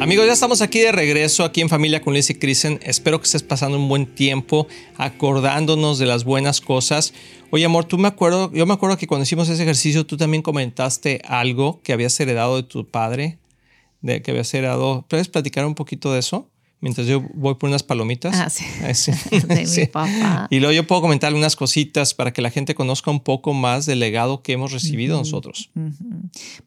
Amigos, 0.00 0.26
ya 0.26 0.32
estamos 0.32 0.62
aquí 0.62 0.78
de 0.78 0.92
regreso, 0.92 1.42
aquí 1.42 1.60
en 1.60 1.68
Familia 1.68 2.00
con 2.00 2.14
Liz 2.14 2.30
y 2.30 2.34
Kristen. 2.34 2.78
Espero 2.84 3.18
que 3.18 3.24
estés 3.24 3.42
pasando 3.42 3.76
un 3.76 3.88
buen 3.88 4.06
tiempo 4.06 4.68
acordándonos 4.96 5.98
de 5.98 6.06
las 6.06 6.22
buenas 6.22 6.60
cosas. 6.60 7.12
Oye, 7.50 7.64
amor, 7.64 7.84
tú 7.84 7.98
me 7.98 8.06
acuerdo, 8.06 8.52
yo 8.52 8.64
me 8.64 8.74
acuerdo 8.74 8.96
que 8.96 9.08
cuando 9.08 9.24
hicimos 9.24 9.48
ese 9.48 9.60
ejercicio 9.64 10.06
tú 10.06 10.16
también 10.16 10.42
comentaste 10.42 11.20
algo 11.26 11.80
que 11.82 11.92
habías 11.92 12.18
heredado 12.20 12.56
de 12.56 12.62
tu 12.62 12.86
padre, 12.86 13.38
de 14.00 14.22
que 14.22 14.30
habías 14.30 14.54
heredado. 14.54 15.04
¿Puedes 15.08 15.28
platicar 15.28 15.66
un 15.66 15.74
poquito 15.74 16.12
de 16.12 16.20
eso? 16.20 16.48
Mientras 16.80 17.06
yo 17.08 17.22
voy 17.34 17.56
por 17.56 17.68
unas 17.68 17.82
palomitas. 17.82 18.36
Ah, 18.38 18.50
sí. 18.50 18.64
de 19.30 19.66
mi 19.66 19.86
papá. 19.86 20.46
Y 20.50 20.60
luego 20.60 20.72
yo 20.72 20.86
puedo 20.86 21.00
comentar 21.00 21.34
unas 21.34 21.56
cositas 21.56 22.14
para 22.14 22.32
que 22.32 22.40
la 22.40 22.50
gente 22.50 22.74
conozca 22.74 23.10
un 23.10 23.20
poco 23.20 23.52
más 23.52 23.84
del 23.86 23.98
legado 23.98 24.42
que 24.42 24.52
hemos 24.52 24.72
recibido 24.72 25.18
nosotros. 25.18 25.70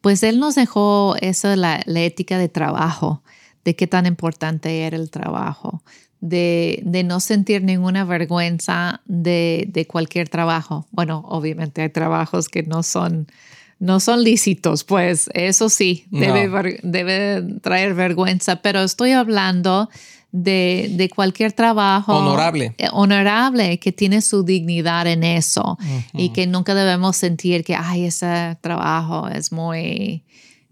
Pues 0.00 0.22
él 0.22 0.38
nos 0.38 0.54
dejó 0.54 1.16
eso, 1.20 1.56
la, 1.56 1.82
la 1.86 2.02
ética 2.02 2.36
de 2.36 2.48
trabajo 2.48 3.22
de 3.64 3.76
qué 3.76 3.86
tan 3.86 4.06
importante 4.06 4.82
era 4.82 4.96
el 4.96 5.10
trabajo, 5.10 5.82
de, 6.20 6.80
de 6.84 7.04
no 7.04 7.20
sentir 7.20 7.62
ninguna 7.62 8.04
vergüenza 8.04 9.02
de, 9.06 9.66
de, 9.68 9.86
cualquier 9.86 10.28
trabajo. 10.28 10.86
Bueno, 10.90 11.24
obviamente 11.28 11.82
hay 11.82 11.90
trabajos 11.90 12.48
que 12.48 12.62
no 12.62 12.82
son, 12.82 13.26
no 13.82 13.98
son 13.98 14.22
lícitos, 14.22 14.84
pues 14.84 15.28
eso 15.34 15.68
sí, 15.68 16.04
debe, 16.12 16.78
debe 16.84 17.42
traer 17.60 17.94
vergüenza, 17.94 18.62
pero 18.62 18.80
estoy 18.80 19.10
hablando 19.10 19.90
de, 20.30 20.88
de, 20.92 21.08
cualquier 21.08 21.52
trabajo 21.52 22.16
honorable. 22.16 22.76
Eh, 22.78 22.86
honorable, 22.92 23.80
que 23.80 23.90
tiene 23.90 24.20
su 24.20 24.44
dignidad 24.44 25.08
en 25.08 25.24
eso 25.24 25.78
y 26.12 26.28
que 26.28 26.46
nunca 26.46 26.76
debemos 26.76 27.16
sentir 27.16 27.64
que, 27.64 27.74
ay, 27.74 28.04
ese 28.04 28.56
trabajo 28.60 29.26
es 29.26 29.50
muy 29.50 30.22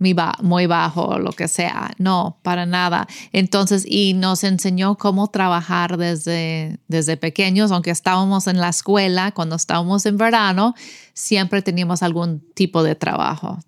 muy 0.00 0.66
bajo, 0.66 1.18
lo 1.18 1.32
que 1.32 1.46
sea. 1.46 1.92
No, 1.98 2.38
para 2.42 2.64
nada. 2.64 3.06
Entonces, 3.32 3.84
y 3.86 4.14
nos 4.14 4.44
enseñó 4.44 4.96
cómo 4.96 5.28
trabajar 5.28 5.98
desde, 5.98 6.78
desde 6.88 7.18
pequeños, 7.18 7.70
aunque 7.70 7.90
estábamos 7.90 8.46
en 8.46 8.60
la 8.60 8.70
escuela, 8.70 9.32
cuando 9.32 9.56
estábamos 9.56 10.06
en 10.06 10.16
verano, 10.16 10.74
siempre 11.12 11.60
teníamos 11.60 12.02
algún 12.02 12.40
tipo 12.54 12.82
de 12.82 12.94
trabajo. 12.94 13.58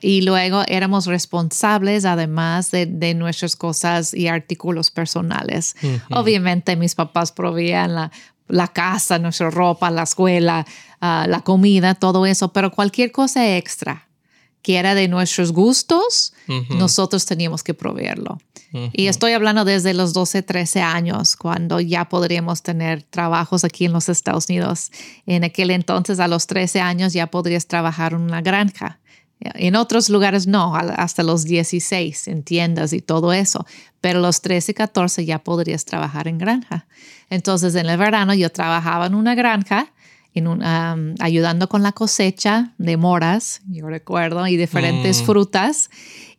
y 0.00 0.22
luego 0.22 0.62
éramos 0.66 1.06
responsables, 1.06 2.06
además 2.06 2.70
de, 2.70 3.12
nuestras 3.12 3.54
cosas 3.56 4.14
y 4.14 4.28
artículos 4.28 4.90
personales. 4.90 5.76
Obviamente, 6.10 6.74
mis 6.76 6.94
papás 6.94 7.32
proveían 7.32 7.94
la, 7.94 8.10
la 8.48 8.68
casa, 8.68 9.18
nuestra 9.18 9.50
ropa, 9.50 9.90
la 9.90 10.04
escuela, 10.04 10.64
ah, 11.02 11.26
la 11.28 11.40
comida, 11.42 11.94
todo 11.94 12.24
eso, 12.24 12.54
pero 12.54 12.70
cualquier 12.70 13.12
cosa 13.12 13.56
extra 13.56 14.08
que 14.62 14.76
era 14.78 14.94
de 14.94 15.08
nuestros 15.08 15.52
gustos, 15.52 16.32
nosotros 16.70 17.26
teníamos 17.26 17.62
que 17.62 17.74
proveerlo. 17.74 18.38
Y 18.92 19.08
estoy 19.08 19.32
hablando 19.32 19.66
desde 19.66 19.92
los 19.92 20.14
12, 20.14 20.42
13 20.42 20.80
años, 20.80 21.36
cuando 21.36 21.78
ya 21.80 22.08
podríamos 22.08 22.62
tener 22.62 23.02
trabajos 23.02 23.64
aquí 23.64 23.84
en 23.84 23.92
los 23.92 24.08
Estados 24.08 24.48
Unidos. 24.48 24.90
En 25.26 25.44
aquel 25.44 25.70
entonces, 25.70 26.20
a 26.20 26.28
los 26.28 26.46
13 26.46 26.80
años, 26.80 27.12
ya 27.12 27.26
podrías 27.26 27.66
trabajar 27.66 28.14
en 28.14 28.22
una 28.22 28.40
granja. 28.40 28.98
En 29.40 29.76
otros 29.76 30.08
lugares 30.08 30.46
no, 30.46 30.74
hasta 30.74 31.22
los 31.22 31.44
16 31.44 32.28
en 32.28 32.44
tiendas 32.44 32.92
y 32.92 33.00
todo 33.00 33.32
eso, 33.32 33.66
pero 34.00 34.20
los 34.20 34.40
13, 34.40 34.72
14 34.72 35.24
ya 35.24 35.40
podrías 35.40 35.84
trabajar 35.84 36.28
en 36.28 36.38
granja. 36.38 36.86
Entonces 37.28 37.74
en 37.74 37.86
el 37.86 37.98
verano 37.98 38.34
yo 38.34 38.50
trabajaba 38.50 39.06
en 39.06 39.16
una 39.16 39.34
granja 39.34 39.92
ayudando 41.20 41.68
con 41.68 41.82
la 41.82 41.92
cosecha 41.92 42.72
de 42.78 42.96
moras, 42.96 43.60
yo 43.68 43.88
recuerdo, 43.88 44.46
y 44.46 44.56
diferentes 44.56 45.22
mm. 45.22 45.24
frutas. 45.24 45.90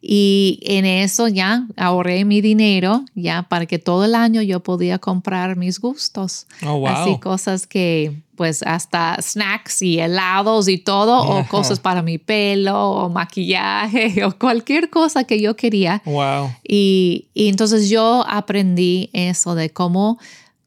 Y 0.05 0.59
en 0.63 0.83
eso 0.83 1.29
ya 1.29 1.65
ahorré 1.77 2.25
mi 2.25 2.41
dinero, 2.41 3.05
ya 3.15 3.43
para 3.43 3.65
que 3.65 3.79
todo 3.79 4.03
el 4.03 4.15
año 4.15 4.41
yo 4.41 4.59
podía 4.59 4.99
comprar 4.99 5.55
mis 5.55 5.79
gustos. 5.79 6.45
Oh, 6.65 6.85
Así 6.85 7.17
cosas 7.19 7.65
que, 7.67 8.19
pues 8.35 8.63
hasta 8.63 9.17
snacks 9.21 9.81
y 9.81 9.99
helados 9.99 10.67
y 10.67 10.77
todo, 10.77 11.21
o 11.21 11.47
cosas 11.47 11.79
para 11.79 12.01
mi 12.01 12.17
pelo, 12.17 12.91
o 12.91 13.09
maquillaje, 13.09 14.25
o 14.25 14.37
cualquier 14.37 14.89
cosa 14.89 15.23
que 15.23 15.39
yo 15.39 15.55
quería. 15.55 16.01
Wow. 16.03 16.49
Y, 16.67 17.27
y 17.33 17.47
entonces 17.47 17.89
yo 17.89 18.25
aprendí 18.27 19.09
eso 19.13 19.55
de 19.55 19.69
cómo, 19.69 20.19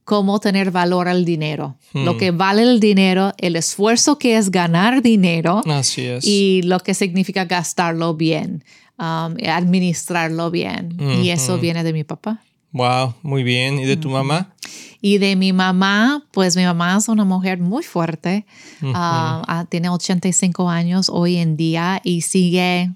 cómo 0.07 0.39
tener 0.39 0.71
valor 0.71 1.09
al 1.09 1.25
dinero, 1.27 1.77
lo 1.93 2.15
Hmm. 2.15 2.19
que 2.19 2.31
vale 2.31 2.63
el 2.63 2.81
dinero, 2.81 3.33
el 3.39 3.57
esfuerzo 3.57 4.19
que 4.19 4.37
es 4.39 4.51
ganar 4.51 5.03
dinero 5.03 5.61
Así 5.67 6.03
es. 6.07 6.25
y 6.25 6.63
lo 6.63 6.79
que 6.79 6.95
significa 6.95 7.45
gastarlo 7.45 8.15
bien, 8.15 8.65
um, 8.99 9.35
administrarlo 9.47 10.51
bien. 10.51 10.97
Y 11.23 11.29
eso 11.31 11.59
viene 11.59 11.83
de 11.85 11.93
mi 11.93 12.05
papá. 12.05 12.41
Wow, 12.73 13.15
muy 13.23 13.43
bien. 13.43 13.79
¿Y 13.79 13.85
de 13.85 13.97
tu 13.97 14.09
mamá? 14.11 14.55
Y 15.01 15.19
de 15.19 15.35
mi 15.37 15.53
mamá, 15.53 16.25
pues 16.31 16.57
mi 16.57 16.65
mamá 16.65 16.97
es 16.99 17.09
una 17.09 17.25
mujer 17.25 17.59
muy 17.59 17.83
fuerte. 17.83 18.45
Ah, 18.95 19.43
ah, 19.49 19.65
tiene 19.69 19.89
85 19.89 20.69
años 20.71 21.09
hoy 21.13 21.37
en 21.37 21.57
día 21.57 22.01
y 22.05 22.21
sigue 22.23 22.91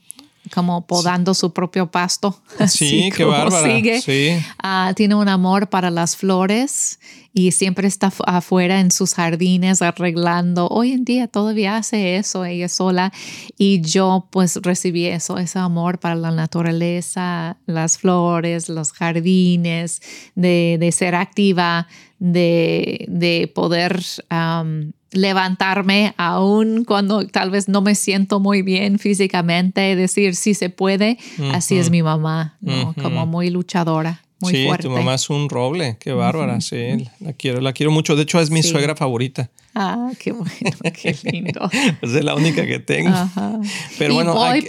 como 0.52 0.86
podando 0.86 1.34
su 1.34 1.52
propio 1.52 1.90
pasto. 1.90 2.40
Sí, 2.68 3.10
qué 3.14 3.24
bárbara. 3.24 3.66
sigue. 3.66 4.00
Sí. 4.00 4.38
Ah, 4.62 4.92
tiene 4.94 5.14
un 5.14 5.28
amor 5.28 5.68
para 5.68 5.90
las 5.90 6.16
flores 6.16 6.98
y 7.32 7.52
siempre 7.52 7.86
está 7.86 8.08
afu- 8.10 8.24
afuera 8.26 8.80
en 8.80 8.90
sus 8.90 9.14
jardines 9.14 9.82
arreglando. 9.82 10.66
Hoy 10.68 10.92
en 10.92 11.04
día 11.04 11.28
todavía 11.28 11.76
hace 11.76 12.16
eso 12.16 12.44
ella 12.44 12.68
sola 12.68 13.12
y 13.56 13.80
yo 13.82 14.26
pues 14.30 14.56
recibí 14.62 15.06
eso, 15.06 15.38
ese 15.38 15.58
amor 15.58 15.98
para 16.00 16.14
la 16.16 16.30
naturaleza, 16.32 17.56
las 17.66 17.98
flores, 17.98 18.68
los 18.68 18.92
jardines, 18.92 20.00
de, 20.34 20.76
de 20.80 20.92
ser 20.92 21.14
activa, 21.14 21.86
de, 22.18 23.06
de 23.08 23.50
poder 23.54 24.00
am, 24.28 24.92
levantarme 25.12 26.14
aún 26.18 26.84
cuando 26.84 27.26
tal 27.26 27.50
vez 27.50 27.68
no 27.68 27.80
me 27.80 27.94
siento 27.94 28.40
muy 28.40 28.62
bien 28.62 28.98
físicamente, 28.98 29.96
decir 29.96 30.34
si 30.36 30.54
se 30.54 30.70
puede. 30.70 31.18
Así 31.52 31.76
es 31.78 31.90
mi 31.90 32.02
mamá, 32.02 32.56
¿no? 32.60 32.94
Como 33.02 33.26
muy 33.26 33.50
luchadora. 33.50 34.20
Muy 34.40 34.52
sí, 34.54 34.66
fuerte. 34.66 34.84
tu 34.84 34.90
mamá 34.90 35.14
es 35.14 35.28
un 35.30 35.48
roble, 35.50 35.96
qué 36.00 36.12
bárbara, 36.12 36.60
sí, 36.60 37.06
la 37.20 37.32
quiero, 37.34 37.60
la 37.60 37.72
quiero 37.72 37.90
mucho. 37.92 38.16
De 38.16 38.22
hecho, 38.22 38.40
es 38.40 38.50
mi 38.50 38.62
Sí. 38.62 38.70
suegra 38.70 38.96
favorita. 38.96 39.50
Ah, 39.74 40.10
qué 40.18 40.32
bueno, 40.32 40.50
qué 41.02 41.16
lindo. 41.24 41.70
Es 42.02 42.12
la 42.24 42.34
única 42.34 42.66
que 42.66 42.78
tengo. 42.80 43.10
Ajá. 43.10 43.60
Pero 43.98 44.12
y, 44.12 44.16
bueno, 44.16 44.34
voy- 44.34 44.66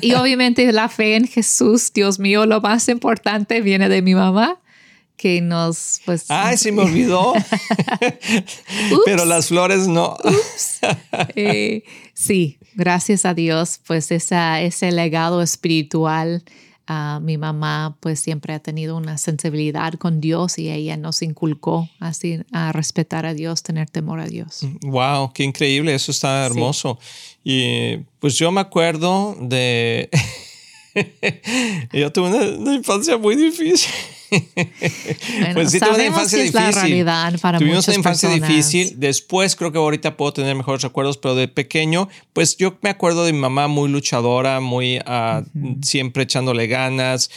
y 0.00 0.12
obviamente 0.14 0.70
la 0.72 0.88
fe 0.88 1.16
en 1.16 1.26
Jesús, 1.28 1.92
Dios 1.92 2.18
mío, 2.18 2.44
lo 2.44 2.60
más 2.60 2.88
importante 2.88 3.60
viene 3.60 3.88
de 3.88 4.02
mi 4.02 4.14
mamá, 4.14 4.58
que 5.16 5.40
nos, 5.40 6.00
pues... 6.04 6.26
Ay, 6.28 6.56
se 6.58 6.72
me 6.72 6.82
olvidó. 6.82 7.32
Pero 9.04 9.24
las 9.24 9.46
flores 9.48 9.86
no. 9.86 10.16
eh, 11.36 11.84
sí, 12.14 12.58
gracias 12.74 13.24
a 13.24 13.34
Dios, 13.34 13.80
pues 13.86 14.10
esa, 14.10 14.60
ese 14.60 14.92
legado 14.92 15.40
espiritual, 15.42 16.42
ah, 16.86 17.20
mi 17.22 17.38
mamá 17.38 17.96
pues 18.00 18.20
siempre 18.20 18.54
ha 18.54 18.58
tenido 18.58 18.96
una 18.96 19.18
sensibilidad 19.18 19.94
con 19.94 20.20
Dios 20.20 20.58
y 20.58 20.70
ella 20.70 20.96
nos 20.96 21.22
inculcó 21.22 21.88
así 22.00 22.40
a 22.52 22.72
respetar 22.72 23.26
a 23.26 23.34
Dios, 23.34 23.62
tener 23.62 23.90
temor 23.90 24.20
a 24.20 24.26
Dios. 24.26 24.60
Wow, 24.82 25.32
qué 25.32 25.44
increíble, 25.44 25.94
eso 25.94 26.10
está 26.10 26.44
hermoso. 26.46 26.98
Y 27.42 27.98
pues 28.18 28.38
yo 28.38 28.50
me 28.50 28.60
acuerdo 28.60 29.36
de... 29.40 30.08
yo 31.92 32.12
tuve 32.12 32.28
una, 32.28 32.58
una 32.58 32.74
infancia 32.74 33.18
muy 33.18 33.36
difícil. 33.36 33.92
Bueno, 35.38 35.54
pues 35.54 35.70
sí, 35.70 35.80
tuve 35.80 35.94
una 35.94 36.06
infancia 36.06 36.38
que 36.38 36.44
es 36.44 36.54
la 36.54 36.60
difícil. 36.66 36.82
realidad 36.82 37.40
para 37.40 37.58
Tuvimos 37.58 37.86
una 37.88 37.96
infancia 37.96 38.28
personas. 38.28 38.48
difícil. 38.48 38.94
Después 38.98 39.56
creo 39.56 39.72
que 39.72 39.78
ahorita 39.78 40.16
puedo 40.16 40.32
tener 40.32 40.54
mejores 40.54 40.82
recuerdos, 40.82 41.18
pero 41.18 41.34
de 41.34 41.48
pequeño, 41.48 42.08
pues 42.32 42.56
yo 42.56 42.76
me 42.82 42.90
acuerdo 42.90 43.24
de 43.24 43.32
mi 43.32 43.38
mamá 43.38 43.68
muy 43.68 43.88
luchadora, 43.88 44.60
muy 44.60 44.98
ah, 45.06 45.42
siempre 45.82 46.22
echándole 46.24 46.66
ganas, 46.66 47.30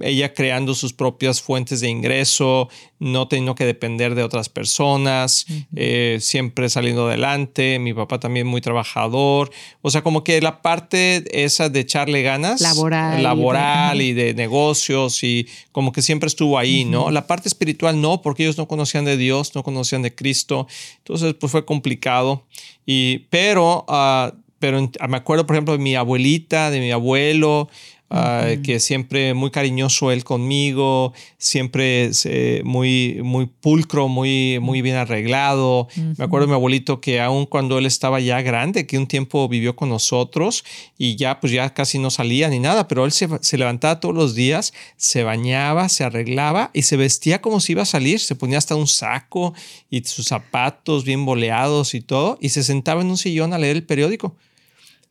ella 0.00 0.34
creando 0.34 0.74
sus 0.74 0.92
propias 0.92 1.42
fuentes 1.42 1.80
de 1.80 1.88
ingreso, 1.88 2.68
no 3.00 3.26
teniendo 3.26 3.54
que 3.54 3.64
depender 3.64 4.14
de 4.14 4.22
otras 4.22 4.48
personas, 4.48 5.46
eh, 5.74 6.18
siempre 6.20 6.68
saliendo 6.68 7.06
adelante. 7.08 7.78
Mi 7.78 7.92
papá 7.94 8.20
también 8.20 8.46
muy 8.46 8.60
trabajador. 8.60 9.50
O 9.82 9.90
sea, 9.90 10.02
como 10.02 10.22
que 10.22 10.40
la 10.40 10.62
parte 10.62 11.24
esa 11.44 11.68
de 11.68 11.80
echarle 11.80 12.22
ganas, 12.22 12.60
Laboral 12.60 13.14
y 13.14 13.16
de- 13.16 13.22
laboral 13.22 14.00
y 14.02 14.12
de 14.12 14.34
negocios 14.34 15.22
y 15.24 15.48
como 15.72 15.90
que 15.92 16.02
siempre 16.02 16.26
estuvo 16.28 16.58
ahí, 16.58 16.84
¿no? 16.84 17.10
La 17.10 17.26
parte 17.26 17.48
espiritual 17.48 18.00
no, 18.00 18.22
porque 18.22 18.44
ellos 18.44 18.58
no 18.58 18.68
conocían 18.68 19.04
de 19.04 19.16
Dios, 19.16 19.54
no 19.54 19.62
conocían 19.62 20.02
de 20.02 20.14
Cristo. 20.14 20.66
Entonces, 20.98 21.34
pues 21.38 21.50
fue 21.50 21.64
complicado. 21.64 22.44
Y, 22.86 23.18
pero, 23.30 23.84
ah, 23.88 24.32
pero 24.60 24.90
me 25.08 25.16
acuerdo, 25.16 25.46
por 25.46 25.54
ejemplo, 25.56 25.72
de 25.76 25.82
mi 25.82 25.94
abuelita, 25.94 26.70
de 26.70 26.80
mi 26.80 26.90
abuelo, 26.90 27.68
ah, 28.10 28.48
que 28.62 28.80
siempre 28.80 29.34
muy 29.34 29.50
cariñoso 29.50 30.10
él 30.10 30.24
conmigo, 30.24 31.12
siempre 31.36 32.10
eh, 32.24 32.62
muy, 32.64 33.20
muy 33.22 33.46
pulcro, 33.46 34.08
muy, 34.08 34.58
muy 34.60 34.82
bien 34.82 34.96
arreglado. 34.96 35.88
Me 36.16 36.24
acuerdo 36.24 36.46
de 36.46 36.50
mi 36.50 36.54
abuelito 36.54 37.00
que 37.00 37.20
aun 37.20 37.46
cuando 37.46 37.78
él 37.78 37.86
estaba 37.86 38.20
ya 38.20 38.42
grande, 38.42 38.86
que 38.86 38.98
un 38.98 39.06
tiempo 39.06 39.48
vivió 39.48 39.76
con 39.76 39.88
nosotros 39.88 40.64
y 40.96 41.16
ya 41.16 41.40
pues 41.40 41.52
ya 41.52 41.72
casi 41.74 41.98
no 41.98 42.10
salía 42.10 42.48
ni 42.48 42.58
nada, 42.58 42.88
pero 42.88 43.04
él 43.04 43.12
se, 43.12 43.28
se 43.40 43.58
levantaba 43.58 44.00
todos 44.00 44.14
los 44.14 44.34
días, 44.34 44.72
se 44.96 45.22
bañaba, 45.22 45.88
se 45.88 46.04
arreglaba 46.04 46.70
y 46.72 46.82
se 46.82 46.96
vestía 46.96 47.40
como 47.40 47.60
si 47.60 47.72
iba 47.72 47.82
a 47.82 47.86
salir, 47.86 48.20
se 48.20 48.34
ponía 48.34 48.58
hasta 48.58 48.76
un 48.76 48.86
saco 48.86 49.54
y 49.90 50.02
sus 50.04 50.26
zapatos 50.26 51.04
bien 51.04 51.24
boleados 51.24 51.94
y 51.94 52.00
todo 52.00 52.38
y 52.40 52.50
se 52.50 52.62
sentaba 52.62 53.02
en 53.02 53.08
un 53.08 53.18
sillón 53.18 53.52
a 53.52 53.58
leer 53.58 53.76
el 53.76 53.84
periódico. 53.84 54.36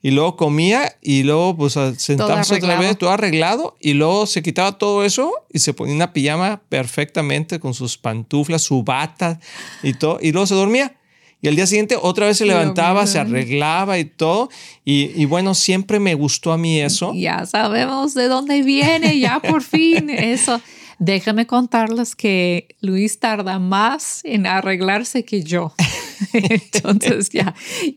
Y 0.08 0.12
luego 0.12 0.38
comía 0.38 0.96
y 1.02 1.24
luego 1.24 1.58
pues 1.58 1.76
a 1.76 1.94
sentarse 1.94 2.56
otra 2.56 2.80
vez, 2.80 2.98
todo 2.98 3.10
arreglado. 3.10 3.76
Y 3.82 3.92
luego 3.92 4.26
se 4.26 4.42
quitaba 4.42 4.78
todo 4.78 5.04
eso 5.04 5.34
y 5.52 5.60
se 5.60 5.74
ponía 5.74 5.96
una 5.96 6.14
pijama 6.14 6.62
perfectamente 6.70 7.60
con 7.60 7.74
sus 7.74 7.98
pantuflas, 7.98 8.62
su 8.62 8.84
bata 8.84 9.42
y 9.84 9.92
todo. 9.92 10.20
Y 10.22 10.32
luego 10.32 10.48
se 10.48 10.56
dormía. 10.56 10.96
Y 11.42 11.50
al 11.50 11.58
día 11.58 11.68
siguiente 11.68 11.98
otra 12.02 12.28
vez 12.28 12.38
se 12.38 12.46
levantaba, 12.46 13.06
se 13.06 13.20
arreglaba 13.20 14.00
y 14.00 14.06
todo. 14.06 14.48
Y, 14.86 15.12
y 15.14 15.26
bueno, 15.26 15.54
siempre 15.54 16.00
me 16.00 16.14
gustó 16.14 16.54
a 16.54 16.58
mí 16.58 16.80
eso. 16.80 17.12
Ya 17.14 17.46
sabemos 17.46 18.14
de 18.14 18.30
dónde 18.30 18.64
viene, 18.64 19.20
ya 19.20 19.42
por 19.42 19.62
fin. 19.62 20.10
Eso. 20.10 20.62
Déjame 21.00 21.48
contarles 21.48 22.16
que 22.16 22.78
Luis 22.80 23.20
tarda 23.20 23.60
más 23.60 24.22
en 24.24 24.48
arreglarse 24.48 25.26
que 25.26 25.44
yo. 25.44 25.74
Entonces, 26.34 27.30
ya, 27.30 27.54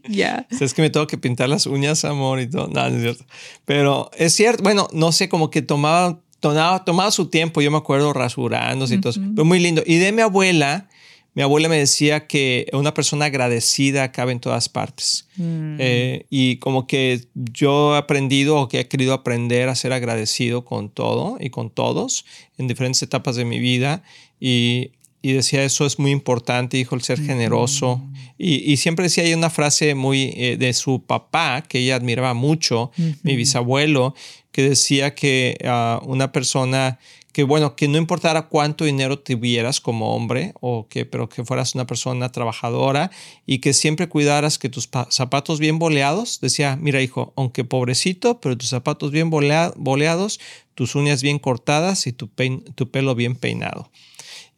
ya. 0.09 0.47
Es 0.61 0.75
que 0.75 0.83
me 0.83 0.91
tengo 0.91 1.07
que 1.07 1.19
pintar 1.19 1.49
las 1.49 1.67
uñas, 1.67 2.05
amor, 2.05 2.41
y 2.41 2.49
todo. 2.49 2.69
No, 2.69 2.89
no 2.89 2.97
es 2.97 3.03
cierto. 3.03 3.25
Pero 3.65 4.11
es 4.17 4.35
cierto, 4.35 4.63
bueno, 4.63 4.89
no 4.93 5.13
sé, 5.13 5.29
como 5.29 5.51
que 5.51 5.63
tomaba, 5.63 6.21
tomaba, 6.41 6.85
tomaba 6.85 7.11
su 7.11 7.27
tiempo, 7.27 7.61
yo 7.61 7.71
me 7.71 7.79
acuerdo 7.79 8.13
rasurándose 8.13 8.95
y 8.95 9.01
todo 9.01 9.11
eso. 9.11 9.21
Pero 9.35 9.45
muy 9.45 9.61
lindo. 9.61 9.83
Y 9.87 9.97
de 9.97 10.13
mi 10.13 10.23
abuela, 10.23 10.89
mi 11.35 11.43
abuela 11.43 11.69
me 11.69 11.79
decía 11.79 12.27
que 12.27 12.69
una 12.73 12.93
persona 12.93 13.27
agradecida 13.27 14.11
cabe 14.11 14.33
en 14.33 14.41
todas 14.41 14.69
partes. 14.69 15.29
Eh, 15.39 16.27
y 16.29 16.57
como 16.57 16.87
que 16.87 17.29
yo 17.35 17.95
he 17.95 17.99
aprendido 17.99 18.57
o 18.57 18.69
que 18.69 18.81
he 18.81 18.89
querido 18.89 19.15
aprender 19.15 19.69
a 19.69 19.75
ser 19.75 19.93
agradecido 19.93 20.65
con 20.65 20.91
todo 20.91 21.39
y 21.41 21.51
con 21.51 21.71
todos 21.71 22.25
en 22.59 22.67
diferentes 22.67 23.03
etapas 23.03 23.37
de 23.37 23.45
mi 23.45 23.61
vida. 23.61 24.03
Y, 24.41 24.93
y 25.23 25.33
decía, 25.33 25.63
eso 25.65 25.85
es 25.87 25.99
muy 25.99 26.11
importante, 26.11 26.79
hijo, 26.79 26.95
el 26.95 27.03
ser 27.03 27.21
generoso. 27.21 28.03
Y, 28.39 28.73
y 28.73 28.77
siempre 28.79 29.03
decía, 29.05 29.25
hay 29.25 29.35
una 29.35 29.51
frase 29.51 29.95
muy 29.95 30.33
eh, 30.37 30.57
de 30.59 30.73
su 30.73 31.03
papá 31.03 31.63
que 31.69 31.79
ella 31.81 31.97
admiraba 31.97 32.33
mucho, 32.35 32.91
mi 33.23 33.37
bisabuelo, 33.37 34.15
que 34.53 34.63
decía 34.63 35.15
que 35.15 35.57
ah, 35.65 36.01
una 36.05 36.33
persona 36.33 36.99
que 37.33 37.45
bueno, 37.45 37.77
que 37.77 37.87
no 37.87 37.97
importara 37.97 38.49
cuánto 38.49 38.85
dinero 38.85 39.17
tuvieras 39.21 39.81
como 39.81 40.17
hombre, 40.17 40.53
o 40.61 40.89
que, 40.89 41.05
pero 41.07 41.29
que 41.29 41.45
fueras 41.45 41.77
una 41.77 41.87
persona 41.87 42.33
trabajadora 42.33 43.13
y 43.47 43.59
que 43.61 43.73
siempre 43.73 44.09
cuidaras 44.09 44.59
que 44.59 44.69
tus 44.69 44.89
pa- 44.89 45.07
zapatos 45.13 45.61
bien 45.61 45.79
boleados, 45.79 46.41
decía, 46.41 46.77
mira 46.81 47.01
hijo, 47.03 47.33
aunque 47.37 47.63
pobrecito, 47.63 48.41
pero 48.41 48.59
tus 48.59 48.71
zapatos 48.71 49.13
bien 49.13 49.31
bolea- 49.31 49.73
boleados, 49.77 50.41
tus 50.75 50.97
uñas 50.97 51.23
bien 51.23 51.39
cortadas 51.39 52.09
y 52.09 52.13
tu, 52.13 52.29
tu 52.75 52.91
pelo 52.91 53.15
bien 53.15 53.37
peinado. 53.37 53.93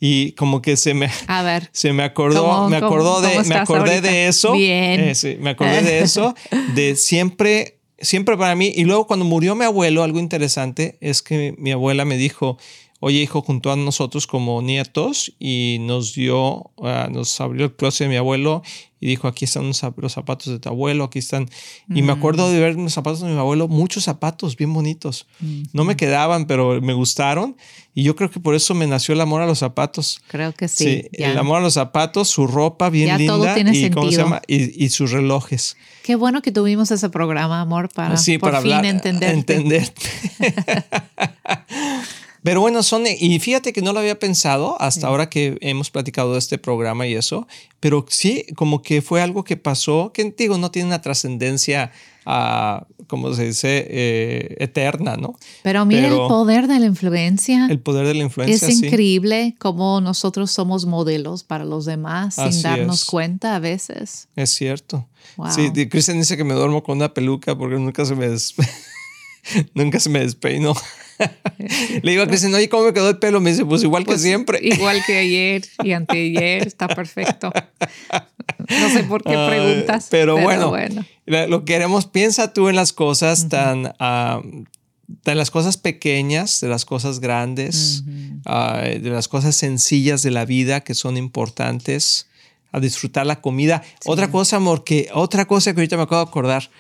Y 0.04 0.32
como 0.32 0.60
que 0.62 0.76
se 0.76 0.94
me, 0.94 1.08
A 1.28 1.42
ver. 1.44 1.70
se 1.72 1.92
me 1.92 2.02
acordó, 2.02 2.42
¿Cómo- 2.44 2.68
me 2.68 2.80
cómo- 2.80 2.86
acordó 2.88 3.20
de, 3.20 3.34
cómo 3.36 3.44
me 3.48 3.54
acordé 3.54 3.90
ahorita? 3.94 4.10
de 4.10 4.26
eso. 4.26 4.52
Bien. 4.54 5.00
Eh, 5.00 5.14
sí, 5.14 5.36
me 5.38 5.50
acordé 5.50 5.80
de 5.82 6.00
eso, 6.02 6.34
de 6.74 6.96
siempre, 6.96 7.78
siempre 8.00 8.36
para 8.36 8.56
mí. 8.56 8.72
Y 8.74 8.82
luego 8.82 9.06
cuando 9.06 9.24
murió 9.24 9.54
mi 9.54 9.64
abuelo, 9.64 10.02
algo 10.02 10.18
interesante 10.18 10.98
es 11.00 11.22
que 11.22 11.54
mi 11.56 11.70
abuela 11.70 12.04
me 12.04 12.16
dijo, 12.16 12.58
oye 12.98 13.18
hijo, 13.20 13.42
junto 13.42 13.70
a 13.70 13.76
nosotros 13.76 14.26
como 14.26 14.60
nietos 14.60 15.34
y 15.38 15.76
nos 15.82 16.14
dio, 16.14 16.72
ah, 16.82 17.08
nos 17.08 17.40
abrió 17.40 17.66
el 17.66 17.76
closet 17.76 18.06
de 18.06 18.10
mi 18.10 18.16
abuelo 18.16 18.62
y 19.02 19.08
dijo, 19.08 19.26
aquí 19.26 19.46
están 19.46 19.66
los 19.66 20.12
zapatos 20.12 20.52
de 20.52 20.60
tu 20.60 20.68
abuelo, 20.68 21.02
aquí 21.02 21.18
están. 21.18 21.50
Y 21.92 22.02
me 22.02 22.12
acuerdo 22.12 22.48
de 22.52 22.60
ver 22.60 22.76
los 22.76 22.92
zapatos 22.92 23.20
de 23.20 23.26
mi 23.26 23.36
abuelo, 23.36 23.66
muchos 23.66 24.04
zapatos 24.04 24.56
bien 24.56 24.72
bonitos. 24.72 25.26
No 25.72 25.82
me 25.82 25.96
quedaban, 25.96 26.46
pero 26.46 26.80
me 26.80 26.92
gustaron. 26.92 27.56
Y 27.96 28.04
yo 28.04 28.14
creo 28.14 28.30
que 28.30 28.38
por 28.38 28.54
eso 28.54 28.74
me 28.74 28.86
nació 28.86 29.14
el 29.14 29.20
amor 29.20 29.42
a 29.42 29.46
los 29.46 29.58
zapatos. 29.58 30.22
Creo 30.28 30.52
que 30.52 30.68
sí. 30.68 31.08
el 31.14 31.36
amor 31.36 31.58
a 31.58 31.60
los 31.62 31.74
zapatos, 31.74 32.28
su 32.28 32.46
ropa 32.46 32.90
bien 32.90 33.18
linda 33.18 33.58
y, 33.58 33.90
¿cómo 33.90 34.08
se 34.12 34.18
llama? 34.18 34.40
Y, 34.46 34.88
sus 34.90 35.10
relojes. 35.10 35.76
Qué 36.04 36.14
bueno 36.14 36.40
que 36.40 36.52
tuvimos 36.52 36.92
ese 36.92 37.10
programa, 37.10 37.60
amor, 37.60 37.88
para 37.88 38.14
por 38.14 38.38
para 38.40 38.62
fin 38.62 38.72
hablar, 38.72 38.86
entender. 39.20 39.92
Pero 42.42 42.60
bueno, 42.60 42.82
son, 42.82 43.04
y 43.06 43.38
fíjate 43.38 43.72
que 43.72 43.82
no 43.82 43.92
lo 43.92 44.00
había 44.00 44.18
pensado 44.18 44.80
hasta 44.80 45.06
ahora 45.06 45.28
que 45.28 45.58
hemos 45.60 45.90
platicado 45.90 46.32
de 46.32 46.40
este 46.40 46.58
programa 46.58 47.06
y 47.06 47.14
eso, 47.14 47.46
pero 47.78 48.04
sí, 48.08 48.46
como 48.56 48.82
que 48.82 49.00
fue 49.00 49.22
algo 49.22 49.44
que 49.44 49.56
pasó, 49.56 50.12
que 50.12 50.34
digo, 50.36 50.58
no 50.58 50.72
tiene 50.72 50.88
una 50.88 51.00
trascendencia, 51.00 51.92
uh, 52.26 52.84
como 53.06 53.32
se 53.34 53.46
dice, 53.46 53.86
eh, 53.88 54.56
eterna, 54.58 55.16
¿no? 55.16 55.36
Pero 55.62 55.84
mira 55.86 56.08
el 56.08 56.14
poder 56.14 56.66
de 56.66 56.80
la 56.80 56.86
influencia. 56.86 57.68
El 57.70 57.78
poder 57.78 58.08
de 58.08 58.14
la 58.14 58.24
influencia. 58.24 58.68
Es 58.68 58.82
increíble 58.82 59.54
cómo 59.60 60.00
nosotros 60.00 60.50
somos 60.50 60.84
modelos 60.84 61.44
para 61.44 61.64
los 61.64 61.84
demás 61.84 62.34
sin 62.34 62.62
darnos 62.62 63.04
cuenta 63.04 63.54
a 63.54 63.60
veces. 63.60 64.26
Es 64.34 64.50
cierto. 64.50 65.06
Sí, 65.50 65.70
Cristian 65.88 66.18
dice 66.18 66.36
que 66.36 66.44
me 66.44 66.54
duermo 66.54 66.82
con 66.82 66.96
una 66.96 67.14
peluca 67.14 67.56
porque 67.56 67.76
nunca 67.76 68.04
se 68.04 68.16
me, 68.16 68.26
nunca 69.74 70.00
se 70.00 70.10
me 70.10 70.20
despeino. 70.20 70.74
Le 72.02 72.10
digo 72.10 72.22
a 72.22 72.26
Cristian, 72.26 72.54
oye, 72.54 72.68
¿cómo 72.68 72.84
me 72.84 72.92
quedó 72.92 73.10
el 73.10 73.18
pelo? 73.18 73.40
Me 73.40 73.50
dice, 73.50 73.64
pues 73.64 73.82
igual 73.82 74.04
que 74.04 74.12
pues, 74.12 74.22
siempre. 74.22 74.58
Igual 74.62 75.02
que 75.06 75.18
ayer 75.18 75.62
y 75.82 75.92
anteayer, 75.92 76.66
está 76.66 76.88
perfecto. 76.88 77.52
No 78.68 78.90
sé 78.90 79.04
por 79.04 79.22
qué 79.22 79.36
preguntas. 79.48 80.08
pero, 80.10 80.38
bueno, 80.40 80.72
lo 81.26 81.64
que 81.64 81.72
queremos, 81.72 82.06
piensa 82.06 82.52
tú 82.52 82.68
en 82.68 82.76
las 82.76 82.92
cosas 82.92 83.48
tan, 83.48 83.86
uh, 83.86 84.64
las 85.24 85.50
cosas 85.50 85.76
pequeñas, 85.76 86.60
de 86.60 86.68
las 86.68 86.84
cosas 86.84 87.20
grandes, 87.20 88.04
ah, 88.46 88.82
de 88.82 89.10
las 89.10 89.28
cosas 89.28 89.56
sencillas 89.56 90.22
de 90.22 90.30
la 90.30 90.44
vida 90.44 90.80
que 90.80 90.94
son 90.94 91.16
importantes, 91.16 92.26
a 92.72 92.80
disfrutar 92.80 93.26
la 93.26 93.40
comida. 93.40 93.82
Otra 94.06 94.30
cosa, 94.30 94.56
amor, 94.56 94.82
que 94.82 95.08
otra 95.12 95.44
cosa 95.44 95.74
que 95.74 95.80
ahorita 95.80 95.96
me 95.96 96.04
acabo 96.04 96.24
de 96.24 96.30
acordar 96.30 96.70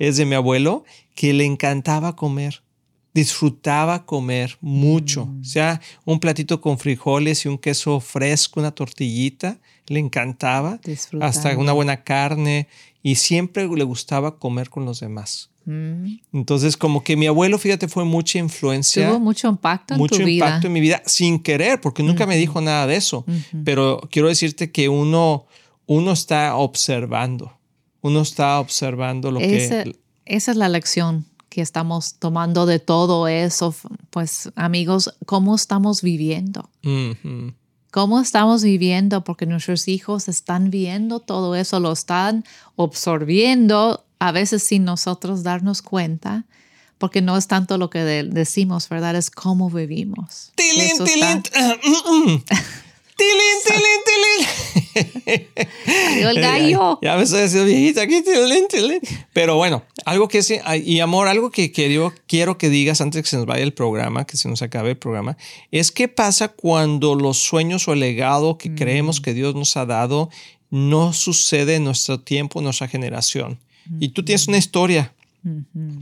es 0.00 0.16
de 0.16 0.26
mi 0.26 0.34
abuelo, 0.34 0.82
que 1.14 1.32
le 1.32 1.44
encantaba 1.44 2.16
comer 2.16 2.64
disfrutaba 3.12 4.06
comer 4.06 4.56
mucho. 4.60 5.26
Mm. 5.26 5.40
O 5.40 5.44
sea, 5.44 5.80
un 6.04 6.20
platito 6.20 6.60
con 6.60 6.78
frijoles 6.78 7.44
y 7.44 7.48
un 7.48 7.58
queso 7.58 8.00
fresco, 8.00 8.60
una 8.60 8.70
tortillita, 8.70 9.58
le 9.86 9.98
encantaba. 9.98 10.80
Hasta 11.20 11.56
una 11.56 11.72
buena 11.72 12.04
carne 12.04 12.68
y 13.02 13.16
siempre 13.16 13.68
le 13.68 13.84
gustaba 13.84 14.38
comer 14.38 14.70
con 14.70 14.84
los 14.84 15.00
demás. 15.00 15.50
Mm. 15.64 16.18
Entonces, 16.32 16.76
como 16.76 17.02
que 17.02 17.16
mi 17.16 17.26
abuelo, 17.26 17.58
fíjate, 17.58 17.88
fue 17.88 18.04
mucha 18.04 18.38
influencia. 18.38 19.08
Tuvo 19.08 19.20
mucho 19.20 19.48
impacto 19.48 19.94
en 19.94 19.98
mucho 19.98 20.16
tu 20.16 20.24
vida. 20.24 20.46
impacto 20.46 20.66
en 20.68 20.72
mi 20.72 20.80
vida, 20.80 21.02
sin 21.06 21.40
querer, 21.40 21.80
porque 21.80 22.02
nunca 22.02 22.26
me 22.26 22.36
dijo 22.36 22.60
nada 22.60 22.86
de 22.86 22.96
eso. 22.96 23.24
Pero 23.64 24.00
quiero 24.10 24.28
decirte 24.28 24.70
que 24.70 24.88
uno, 24.88 25.46
uno 25.86 26.12
está 26.12 26.54
observando. 26.56 27.52
Uno 28.02 28.20
está 28.22 28.60
observando 28.60 29.30
lo 29.30 29.38
que. 29.38 29.94
Esa 30.24 30.50
es 30.50 30.56
la 30.56 30.68
lección 30.68 31.26
que 31.50 31.60
estamos 31.60 32.14
tomando 32.14 32.64
de 32.64 32.78
todo 32.78 33.26
eso, 33.26 33.74
pues 34.10 34.50
amigos, 34.54 35.14
¿cómo 35.26 35.56
estamos 35.56 36.00
viviendo? 36.00 36.70
¿Cómo 37.90 38.20
estamos 38.20 38.62
viviendo? 38.62 39.24
Porque 39.24 39.46
nuestros 39.46 39.88
hijos 39.88 40.28
están 40.28 40.70
viendo 40.70 41.18
todo 41.18 41.56
eso, 41.56 41.80
lo 41.80 41.90
están 41.90 42.44
absorbiendo, 42.78 44.04
a 44.20 44.30
veces 44.30 44.62
sin 44.62 44.84
nosotros 44.84 45.42
darnos 45.42 45.82
cuenta, 45.82 46.44
porque 46.98 47.20
no 47.20 47.36
es 47.36 47.48
tanto 47.48 47.78
lo 47.78 47.90
que 47.90 47.98
decimos, 47.98 48.88
¿verdad? 48.88 49.16
Es 49.16 49.30
cómo 49.30 49.68
vivimos. 49.70 50.52
Tilín, 50.54 51.04
tilín. 51.04 51.42
Mm, 53.20 53.64
mm. 53.64 53.64
tilín, 53.64 54.80
tilín, 54.94 55.10
tilín. 55.24 56.28
el 56.28 56.40
gallo. 56.40 56.98
Ya, 57.02 57.16
me 57.16 57.22
estoy 57.22 57.42
haciendo 57.42 57.66
viejita 57.66 58.02
aquí, 58.02 58.22
tilín, 58.22 58.68
tilín. 58.68 59.00
Pero 59.32 59.56
bueno, 59.56 59.84
algo 60.04 60.28
que 60.28 60.42
sí, 60.42 60.58
y 60.84 61.00
amor, 61.00 61.28
algo 61.28 61.50
que 61.50 61.72
quiero, 61.72 62.12
quiero 62.26 62.58
que 62.58 62.68
digas 62.68 63.00
antes 63.00 63.22
que 63.22 63.28
se 63.28 63.36
nos 63.36 63.46
vaya 63.46 63.62
el 63.62 63.72
programa, 63.72 64.26
que 64.26 64.36
se 64.36 64.48
nos 64.48 64.62
acabe 64.62 64.90
el 64.90 64.96
programa, 64.96 65.36
es 65.70 65.92
qué 65.92 66.08
pasa 66.08 66.48
cuando 66.48 67.14
los 67.14 67.38
sueños 67.38 67.86
o 67.88 67.92
el 67.92 68.00
legado 68.00 68.58
que 68.58 68.74
creemos 68.74 69.20
mm. 69.20 69.22
que 69.22 69.34
Dios 69.34 69.54
nos 69.54 69.76
ha 69.76 69.86
dado 69.86 70.30
no 70.70 71.12
sucede 71.12 71.76
en 71.76 71.84
nuestro 71.84 72.20
tiempo, 72.20 72.60
en 72.60 72.64
nuestra 72.64 72.88
generación. 72.88 73.58
Y 73.98 74.10
tú 74.10 74.24
tienes 74.24 74.46
una 74.46 74.58
historia 74.58 75.12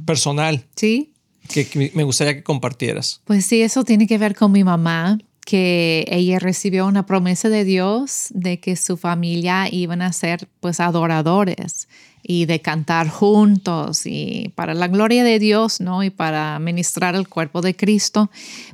personal. 0.04 0.66
Sí. 0.76 1.12
Que 1.48 1.90
me 1.94 2.02
gustaría 2.02 2.34
que 2.34 2.42
compartieras. 2.42 3.22
Pues 3.24 3.46
sí, 3.46 3.62
eso 3.62 3.82
tiene 3.82 4.06
que 4.06 4.18
ver 4.18 4.34
con 4.34 4.52
mi 4.52 4.64
mamá 4.64 5.18
que 5.48 6.04
ella 6.10 6.38
recibió 6.38 6.84
una 6.84 7.06
promesa 7.06 7.48
de 7.48 7.64
Dios 7.64 8.26
de 8.34 8.60
que 8.60 8.76
su 8.76 8.98
familia 8.98 9.66
iban 9.72 10.02
a 10.02 10.12
ser 10.12 10.46
pues 10.60 10.78
adoradores 10.78 11.88
y 12.22 12.44
de 12.44 12.60
cantar 12.60 13.08
juntos 13.08 14.02
y 14.04 14.52
para 14.56 14.74
la 14.74 14.88
gloria 14.88 15.24
de 15.24 15.38
Dios, 15.38 15.80
¿no? 15.80 16.02
Y 16.02 16.10
para 16.10 16.58
ministrar 16.58 17.14
el 17.14 17.30
cuerpo 17.30 17.62
de 17.62 17.74
Cristo, 17.74 18.30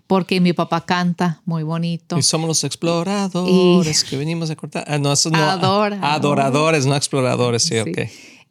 porque 0.09 0.41
mi 0.41 0.53
papá 0.53 0.85
canta 0.85 1.41
muy 1.45 1.63
bonito. 1.63 2.19
Y 2.19 2.23
somos 2.23 2.49
los 2.49 2.65
exploradores 2.65 4.03
que 4.03 4.17
venimos 4.17 4.51
a 4.51 4.57
cortar. 4.57 4.85
Ah, 4.89 4.99
no, 4.99 5.13
eso 5.13 5.31
no. 5.31 5.39
Adoradores, 5.39 6.87
no 6.87 6.97
exploradores, 6.97 7.63
sí, 7.63 7.77
sí. 7.85 7.89
ok. 7.89 7.99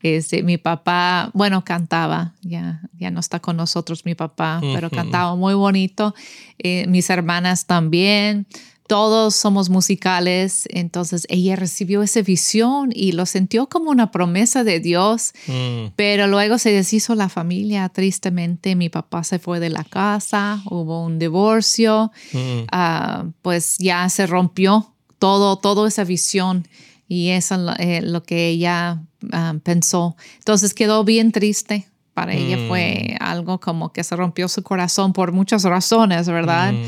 Este, 0.03 0.43
mi 0.43 0.57
papá, 0.57 1.31
bueno, 1.33 1.63
cantaba, 1.63 2.33
ya, 2.41 2.81
ya 2.99 3.09
no 3.09 3.21
está 3.21 3.39
con 3.39 3.55
nosotros 3.55 4.05
mi 4.05 4.15
papá, 4.15 4.59
pero 4.61 4.89
cantaba 4.89 5.35
muy 5.35 5.53
bonito. 5.53 6.13
Eh, 6.59 6.85
mis 6.87 7.09
hermanas 7.09 7.65
también, 7.65 8.45
todos 8.87 9.33
somos 9.33 9.69
musicales, 9.69 10.67
entonces 10.69 11.25
ella 11.29 11.55
recibió 11.55 12.03
esa 12.03 12.21
visión 12.21 12.91
y 12.93 13.13
lo 13.13 13.25
sintió 13.25 13.69
como 13.69 13.91
una 13.91 14.11
promesa 14.11 14.65
de 14.65 14.81
Dios, 14.81 15.31
mm. 15.47 15.93
pero 15.95 16.27
luego 16.27 16.57
se 16.57 16.71
deshizo 16.71 17.15
la 17.15 17.29
familia, 17.29 17.87
tristemente 17.87 18.75
mi 18.75 18.89
papá 18.89 19.23
se 19.23 19.39
fue 19.39 19.61
de 19.61 19.69
la 19.69 19.85
casa, 19.85 20.61
hubo 20.65 21.01
un 21.05 21.17
divorcio, 21.17 22.11
mm. 22.33 22.67
ah, 22.73 23.25
pues 23.41 23.77
ya 23.77 24.09
se 24.09 24.27
rompió 24.27 24.93
todo, 25.17 25.55
toda 25.55 25.87
esa 25.87 26.03
visión 26.03 26.67
y 27.07 27.29
eso 27.29 27.71
es 27.73 27.79
eh, 27.79 28.01
lo 28.01 28.23
que 28.23 28.47
ella 28.47 29.01
ah, 29.31 29.55
pensó. 29.63 30.15
Entonces 30.39 30.73
quedó 30.73 31.03
bien 31.03 31.31
triste. 31.31 31.87
Para 32.13 32.33
ella 32.33 32.67
fue 32.67 33.15
mm. 33.19 33.23
algo 33.23 33.59
como 33.59 33.91
que 33.91 34.03
se 34.03 34.15
rompió 34.15 34.47
su 34.47 34.61
corazón 34.61 35.13
por 35.13 35.31
muchas 35.31 35.63
razones, 35.63 36.27
¿verdad? 36.27 36.73
Mm. 36.73 36.83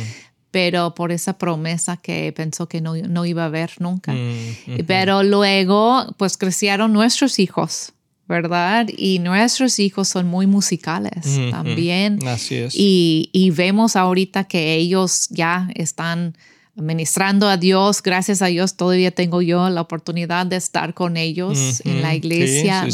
Pero 0.52 0.94
por 0.94 1.12
esa 1.12 1.38
promesa 1.38 1.98
que 1.98 2.32
pensó 2.32 2.68
que 2.68 2.80
no, 2.80 2.96
no 2.96 3.26
iba 3.26 3.46
a 3.46 3.50
ver 3.50 3.72
nunca. 3.80 4.14
Mm, 4.14 4.86
Pero 4.86 5.24
luego, 5.24 6.06
pues 6.18 6.38
crecieron 6.38 6.94
nuestros 6.94 7.40
hijos, 7.40 7.92
¿verdad? 8.28 8.88
Y 8.96 9.18
nuestros 9.18 9.80
hijos 9.80 10.08
son 10.08 10.28
muy 10.28 10.46
musicales 10.46 11.40
también. 11.50 12.26
Así 12.28 12.56
es. 12.56 12.76
Y, 12.76 13.30
y 13.34 13.50
vemos 13.50 13.96
ahorita 13.96 14.44
que 14.44 14.76
ellos 14.76 15.28
ya 15.30 15.70
están 15.74 16.36
ministrando 16.76 17.48
a 17.48 17.58
Dios. 17.58 18.02
Gracias 18.04 18.42
a 18.42 18.48
Dios 18.48 18.76
todavía 18.76 19.12
tengo 19.12 19.42
yo 19.42 19.70
la 19.70 19.82
oportunidad 19.82 20.46
de 20.46 20.58
estar 20.58 20.94
con 20.94 21.18
ellos 21.18 21.82
en 21.86 22.02
la 22.02 22.16
iglesia, 22.16 22.88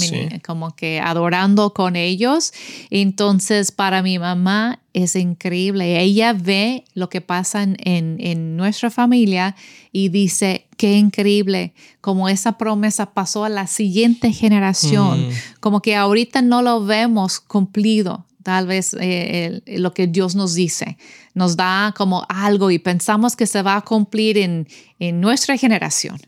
como 0.46 0.76
que 0.76 1.00
adorando 1.00 1.74
con 1.74 1.96
ellos. 1.96 2.54
Entonces, 2.90 3.72
para 3.72 4.04
mi 4.04 4.20
mamá 4.20 4.80
es 4.94 5.16
increíble. 5.16 6.00
Ella 6.00 6.34
ve 6.34 6.84
lo 6.94 7.10
que 7.10 7.22
pasa 7.22 7.64
en, 7.64 7.78
en, 7.80 8.58
nuestra 8.58 8.92
familia 8.92 9.56
y 9.92 10.10
dice, 10.10 10.68
qué 10.78 10.98
increíble, 10.98 11.74
como 12.02 12.30
esa 12.30 12.58
promesa 12.58 13.14
pasó 13.14 13.46
a 13.46 13.50
la 13.50 13.68
siguiente 13.68 14.32
generación, 14.32 15.30
como 15.60 15.82
que 15.82 15.96
ahorita 15.96 16.42
no 16.42 16.62
lo 16.62 16.86
vemos 16.86 17.40
cumplido 17.40 18.26
tal 18.44 18.68
vez 18.68 18.96
eh, 19.00 19.62
lo 19.66 19.94
que 19.94 20.08
Dios 20.08 20.36
nos 20.36 20.54
dice, 20.54 20.98
nos 21.34 21.56
da 21.56 21.94
como 21.96 22.26
algo 22.30 22.72
y 22.72 22.80
pensamos 22.80 23.36
que 23.36 23.48
se 23.48 23.62
va 23.62 23.78
a 23.78 23.82
cumplir 23.82 24.38
en, 24.38 24.68
en 25.00 25.22
nuestra 25.22 25.58
generación. 25.58 26.20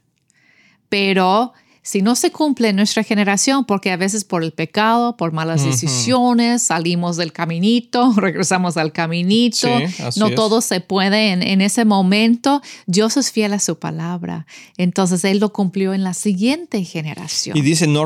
Pero 0.90 1.54
si 1.84 2.02
no 2.02 2.16
se 2.16 2.32
cumple 2.32 2.70
en 2.70 2.78
nuestra 2.78 3.04
generación, 3.04 3.66
porque 3.66 3.92
a 3.92 3.98
veces 3.98 4.24
por 4.24 4.42
el 4.42 4.54
pecado, 4.54 5.18
por 5.18 5.34
malas 5.34 5.66
decisiones, 5.66 6.64
salimos 6.64 7.18
del 7.18 7.34
caminito, 7.34 8.14
regresamos 8.18 8.78
al 8.78 8.94
caminito, 8.94 9.68
no 10.16 10.32
todo 10.32 10.62
se 10.62 10.80
puede 10.80 11.32
en, 11.32 11.62
ese 11.62 11.84
momento, 11.84 12.62
Dios 12.86 13.18
es 13.18 13.32
fiel 13.34 13.52
a 13.52 13.60
su 13.60 13.80
palabra. 13.80 14.48
Entonces 14.78 15.26
Él 15.26 15.40
lo 15.40 15.52
cumplió 15.52 15.94
en 15.94 16.04
la 16.04 16.14
siguiente 16.14 16.86
generación. 16.86 17.58
Y 17.58 17.62
dice, 17.62 17.86
no, 17.86 18.06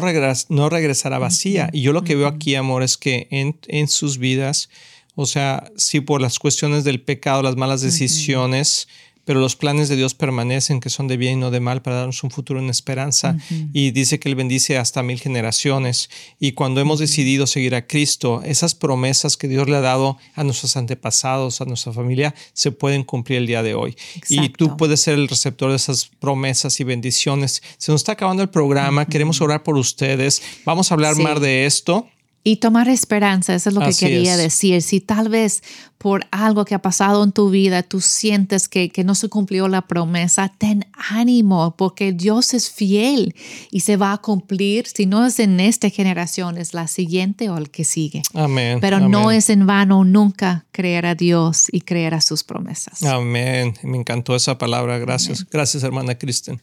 no 0.49 0.69
regresará 0.69 1.19
vacía. 1.19 1.69
Y 1.71 1.81
yo 1.81 1.93
lo 1.93 2.03
que 2.03 2.15
veo 2.15 2.27
aquí, 2.27 2.55
amor, 2.55 2.81
es 2.81 2.97
que 2.97 3.27
en, 3.29 3.59
en 3.67 3.87
sus 3.87 4.17
vidas, 4.17 4.69
o 5.13 5.27
sea, 5.27 5.71
si 5.77 6.01
por 6.01 6.19
las 6.19 6.39
cuestiones 6.39 6.83
del 6.83 7.01
pecado, 7.01 7.43
las 7.43 7.55
malas 7.55 7.81
decisiones, 7.81 8.87
pero 9.27 9.41
los 9.41 9.57
planes 9.57 9.89
de 9.89 9.97
Dios 9.97 10.13
permanecen, 10.13 10.79
que 10.79 10.89
son 10.89 11.09
de 11.09 11.17
bien 11.17 11.33
y 11.33 11.41
no 11.41 11.51
de 11.51 11.59
mal, 11.59 11.81
para 11.81 11.97
darnos 11.97 12.23
un 12.23 12.31
futuro 12.31 12.61
en 12.61 12.69
esperanza. 12.69 13.37
Y 13.73 13.91
dice 13.91 14.21
que 14.21 14.29
Él 14.29 14.35
bendice 14.35 14.77
hasta 14.77 15.03
mil 15.03 15.19
generaciones. 15.19 16.09
Y 16.39 16.53
cuando 16.53 16.79
hemos 16.79 16.97
decidido 16.97 17.45
seguir 17.45 17.75
a 17.75 17.85
Cristo, 17.87 18.41
esas 18.45 18.73
promesas 18.73 19.35
que 19.35 19.49
Dios 19.49 19.67
le 19.67 19.75
ha 19.75 19.81
dado 19.81 20.17
a 20.33 20.45
nuestros 20.45 20.77
antepasados, 20.77 21.59
a 21.59 21.65
nuestra 21.65 21.91
familia, 21.91 22.33
se 22.53 22.71
pueden 22.71 23.03
cumplir 23.03 23.39
el 23.39 23.47
día 23.47 23.63
de 23.63 23.75
hoy. 23.75 23.97
Y 24.29 24.47
tú 24.47 24.77
puedes 24.77 25.01
ser 25.01 25.15
el 25.15 25.27
receptor 25.27 25.71
de 25.71 25.75
esas 25.75 26.09
promesas 26.21 26.79
y 26.79 26.85
bendiciones. 26.85 27.61
Se 27.77 27.91
nos 27.91 27.99
está 27.99 28.13
acabando 28.13 28.43
el 28.43 28.49
programa, 28.49 29.07
queremos 29.07 29.41
orar 29.41 29.61
por 29.61 29.75
ustedes. 29.75 30.41
Vamos 30.63 30.89
a 30.89 30.93
hablar 30.93 31.17
más 31.17 31.41
de 31.41 31.65
esto. 31.65 32.07
Y 32.47 32.57
tomar 32.57 32.87
esperanza, 32.87 33.53
eso 33.55 33.67
es 33.67 33.75
lo 33.75 33.81
que 33.81 33.93
quería 33.93 34.37
decir. 34.37 34.81
Si 34.81 35.01
tal 35.01 35.27
vez 35.27 35.61
por 35.97 36.25
algo 36.31 36.63
que 36.63 36.75
ha 36.75 36.81
pasado 36.81 37.21
en 37.23 37.33
tu 37.33 37.49
vida 37.49 37.83
tú 37.83 37.99
sientes 37.99 38.69
que, 38.69 38.89
que 38.89 39.03
no 39.03 39.15
se 39.15 39.27
cumplió 39.27 39.67
la 39.67 39.81
promesa, 39.81 40.53
ten 40.57 40.85
ánimo 40.93 41.75
porque 41.75 42.13
Dios 42.13 42.53
es 42.53 42.71
fiel 42.71 43.35
y 43.69 43.81
se 43.81 43.97
va 43.97 44.13
a 44.13 44.17
cumplir. 44.19 44.87
Si 44.87 45.05
no 45.05 45.25
es 45.25 45.39
en 45.39 45.59
esta 45.59 45.89
generación, 45.89 46.57
es 46.57 46.73
la 46.73 46.87
siguiente 46.87 47.49
o 47.49 47.57
el 47.57 47.69
que 47.69 47.83
sigue. 47.83 48.21
Amén. 48.33 48.79
Pero 48.79 49.01
no 49.01 49.29
es 49.31 49.49
en 49.49 49.67
vano 49.67 50.05
nunca 50.05 50.65
creer 50.71 51.05
a 51.05 51.15
Dios 51.15 51.65
y 51.69 51.81
creer 51.81 52.13
a 52.13 52.21
sus 52.21 52.45
promesas. 52.45 53.03
Amén. 53.03 53.73
Me 53.83 53.97
encantó 53.97 54.37
esa 54.37 54.57
palabra. 54.57 54.99
Gracias. 54.99 55.45
Gracias, 55.49 55.83
hermana 55.83 56.17
Kristen. 56.17 56.61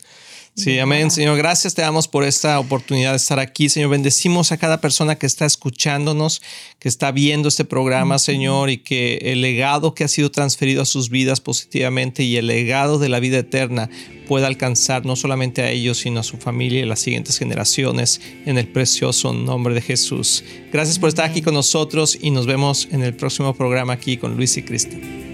Sí, 0.56 0.78
amén. 0.78 1.10
Señor, 1.10 1.36
gracias 1.36 1.74
te 1.74 1.82
damos 1.82 2.06
por 2.06 2.22
esta 2.22 2.60
oportunidad 2.60 3.10
de 3.10 3.16
estar 3.16 3.40
aquí. 3.40 3.68
Señor, 3.68 3.90
bendecimos 3.90 4.52
a 4.52 4.56
cada 4.56 4.80
persona 4.80 5.16
que 5.16 5.26
está 5.26 5.46
escuchándonos, 5.46 6.42
que 6.78 6.88
está 6.88 7.10
viendo 7.10 7.48
este 7.48 7.64
programa, 7.64 8.20
Señor, 8.20 8.70
y 8.70 8.78
que 8.78 9.16
el 9.16 9.40
legado 9.40 9.96
que 9.96 10.04
ha 10.04 10.08
sido 10.08 10.30
transferido 10.30 10.82
a 10.82 10.84
sus 10.84 11.10
vidas 11.10 11.40
positivamente 11.40 12.22
y 12.22 12.36
el 12.36 12.46
legado 12.46 13.00
de 13.00 13.08
la 13.08 13.18
vida 13.18 13.38
eterna 13.38 13.90
pueda 14.28 14.46
alcanzar 14.46 15.04
no 15.04 15.16
solamente 15.16 15.60
a 15.62 15.70
ellos, 15.72 15.98
sino 15.98 16.20
a 16.20 16.22
su 16.22 16.36
familia 16.36 16.82
y 16.82 16.86
las 16.86 17.00
siguientes 17.00 17.36
generaciones 17.36 18.20
en 18.46 18.56
el 18.56 18.68
precioso 18.68 19.32
nombre 19.32 19.74
de 19.74 19.80
Jesús. 19.80 20.44
Gracias 20.72 21.00
por 21.00 21.08
estar 21.08 21.28
aquí 21.28 21.42
con 21.42 21.54
nosotros 21.54 22.16
y 22.20 22.30
nos 22.30 22.46
vemos 22.46 22.86
en 22.92 23.02
el 23.02 23.14
próximo 23.14 23.54
programa 23.54 23.94
aquí 23.94 24.18
con 24.18 24.36
Luis 24.36 24.56
y 24.56 24.62
Cristian. 24.62 25.33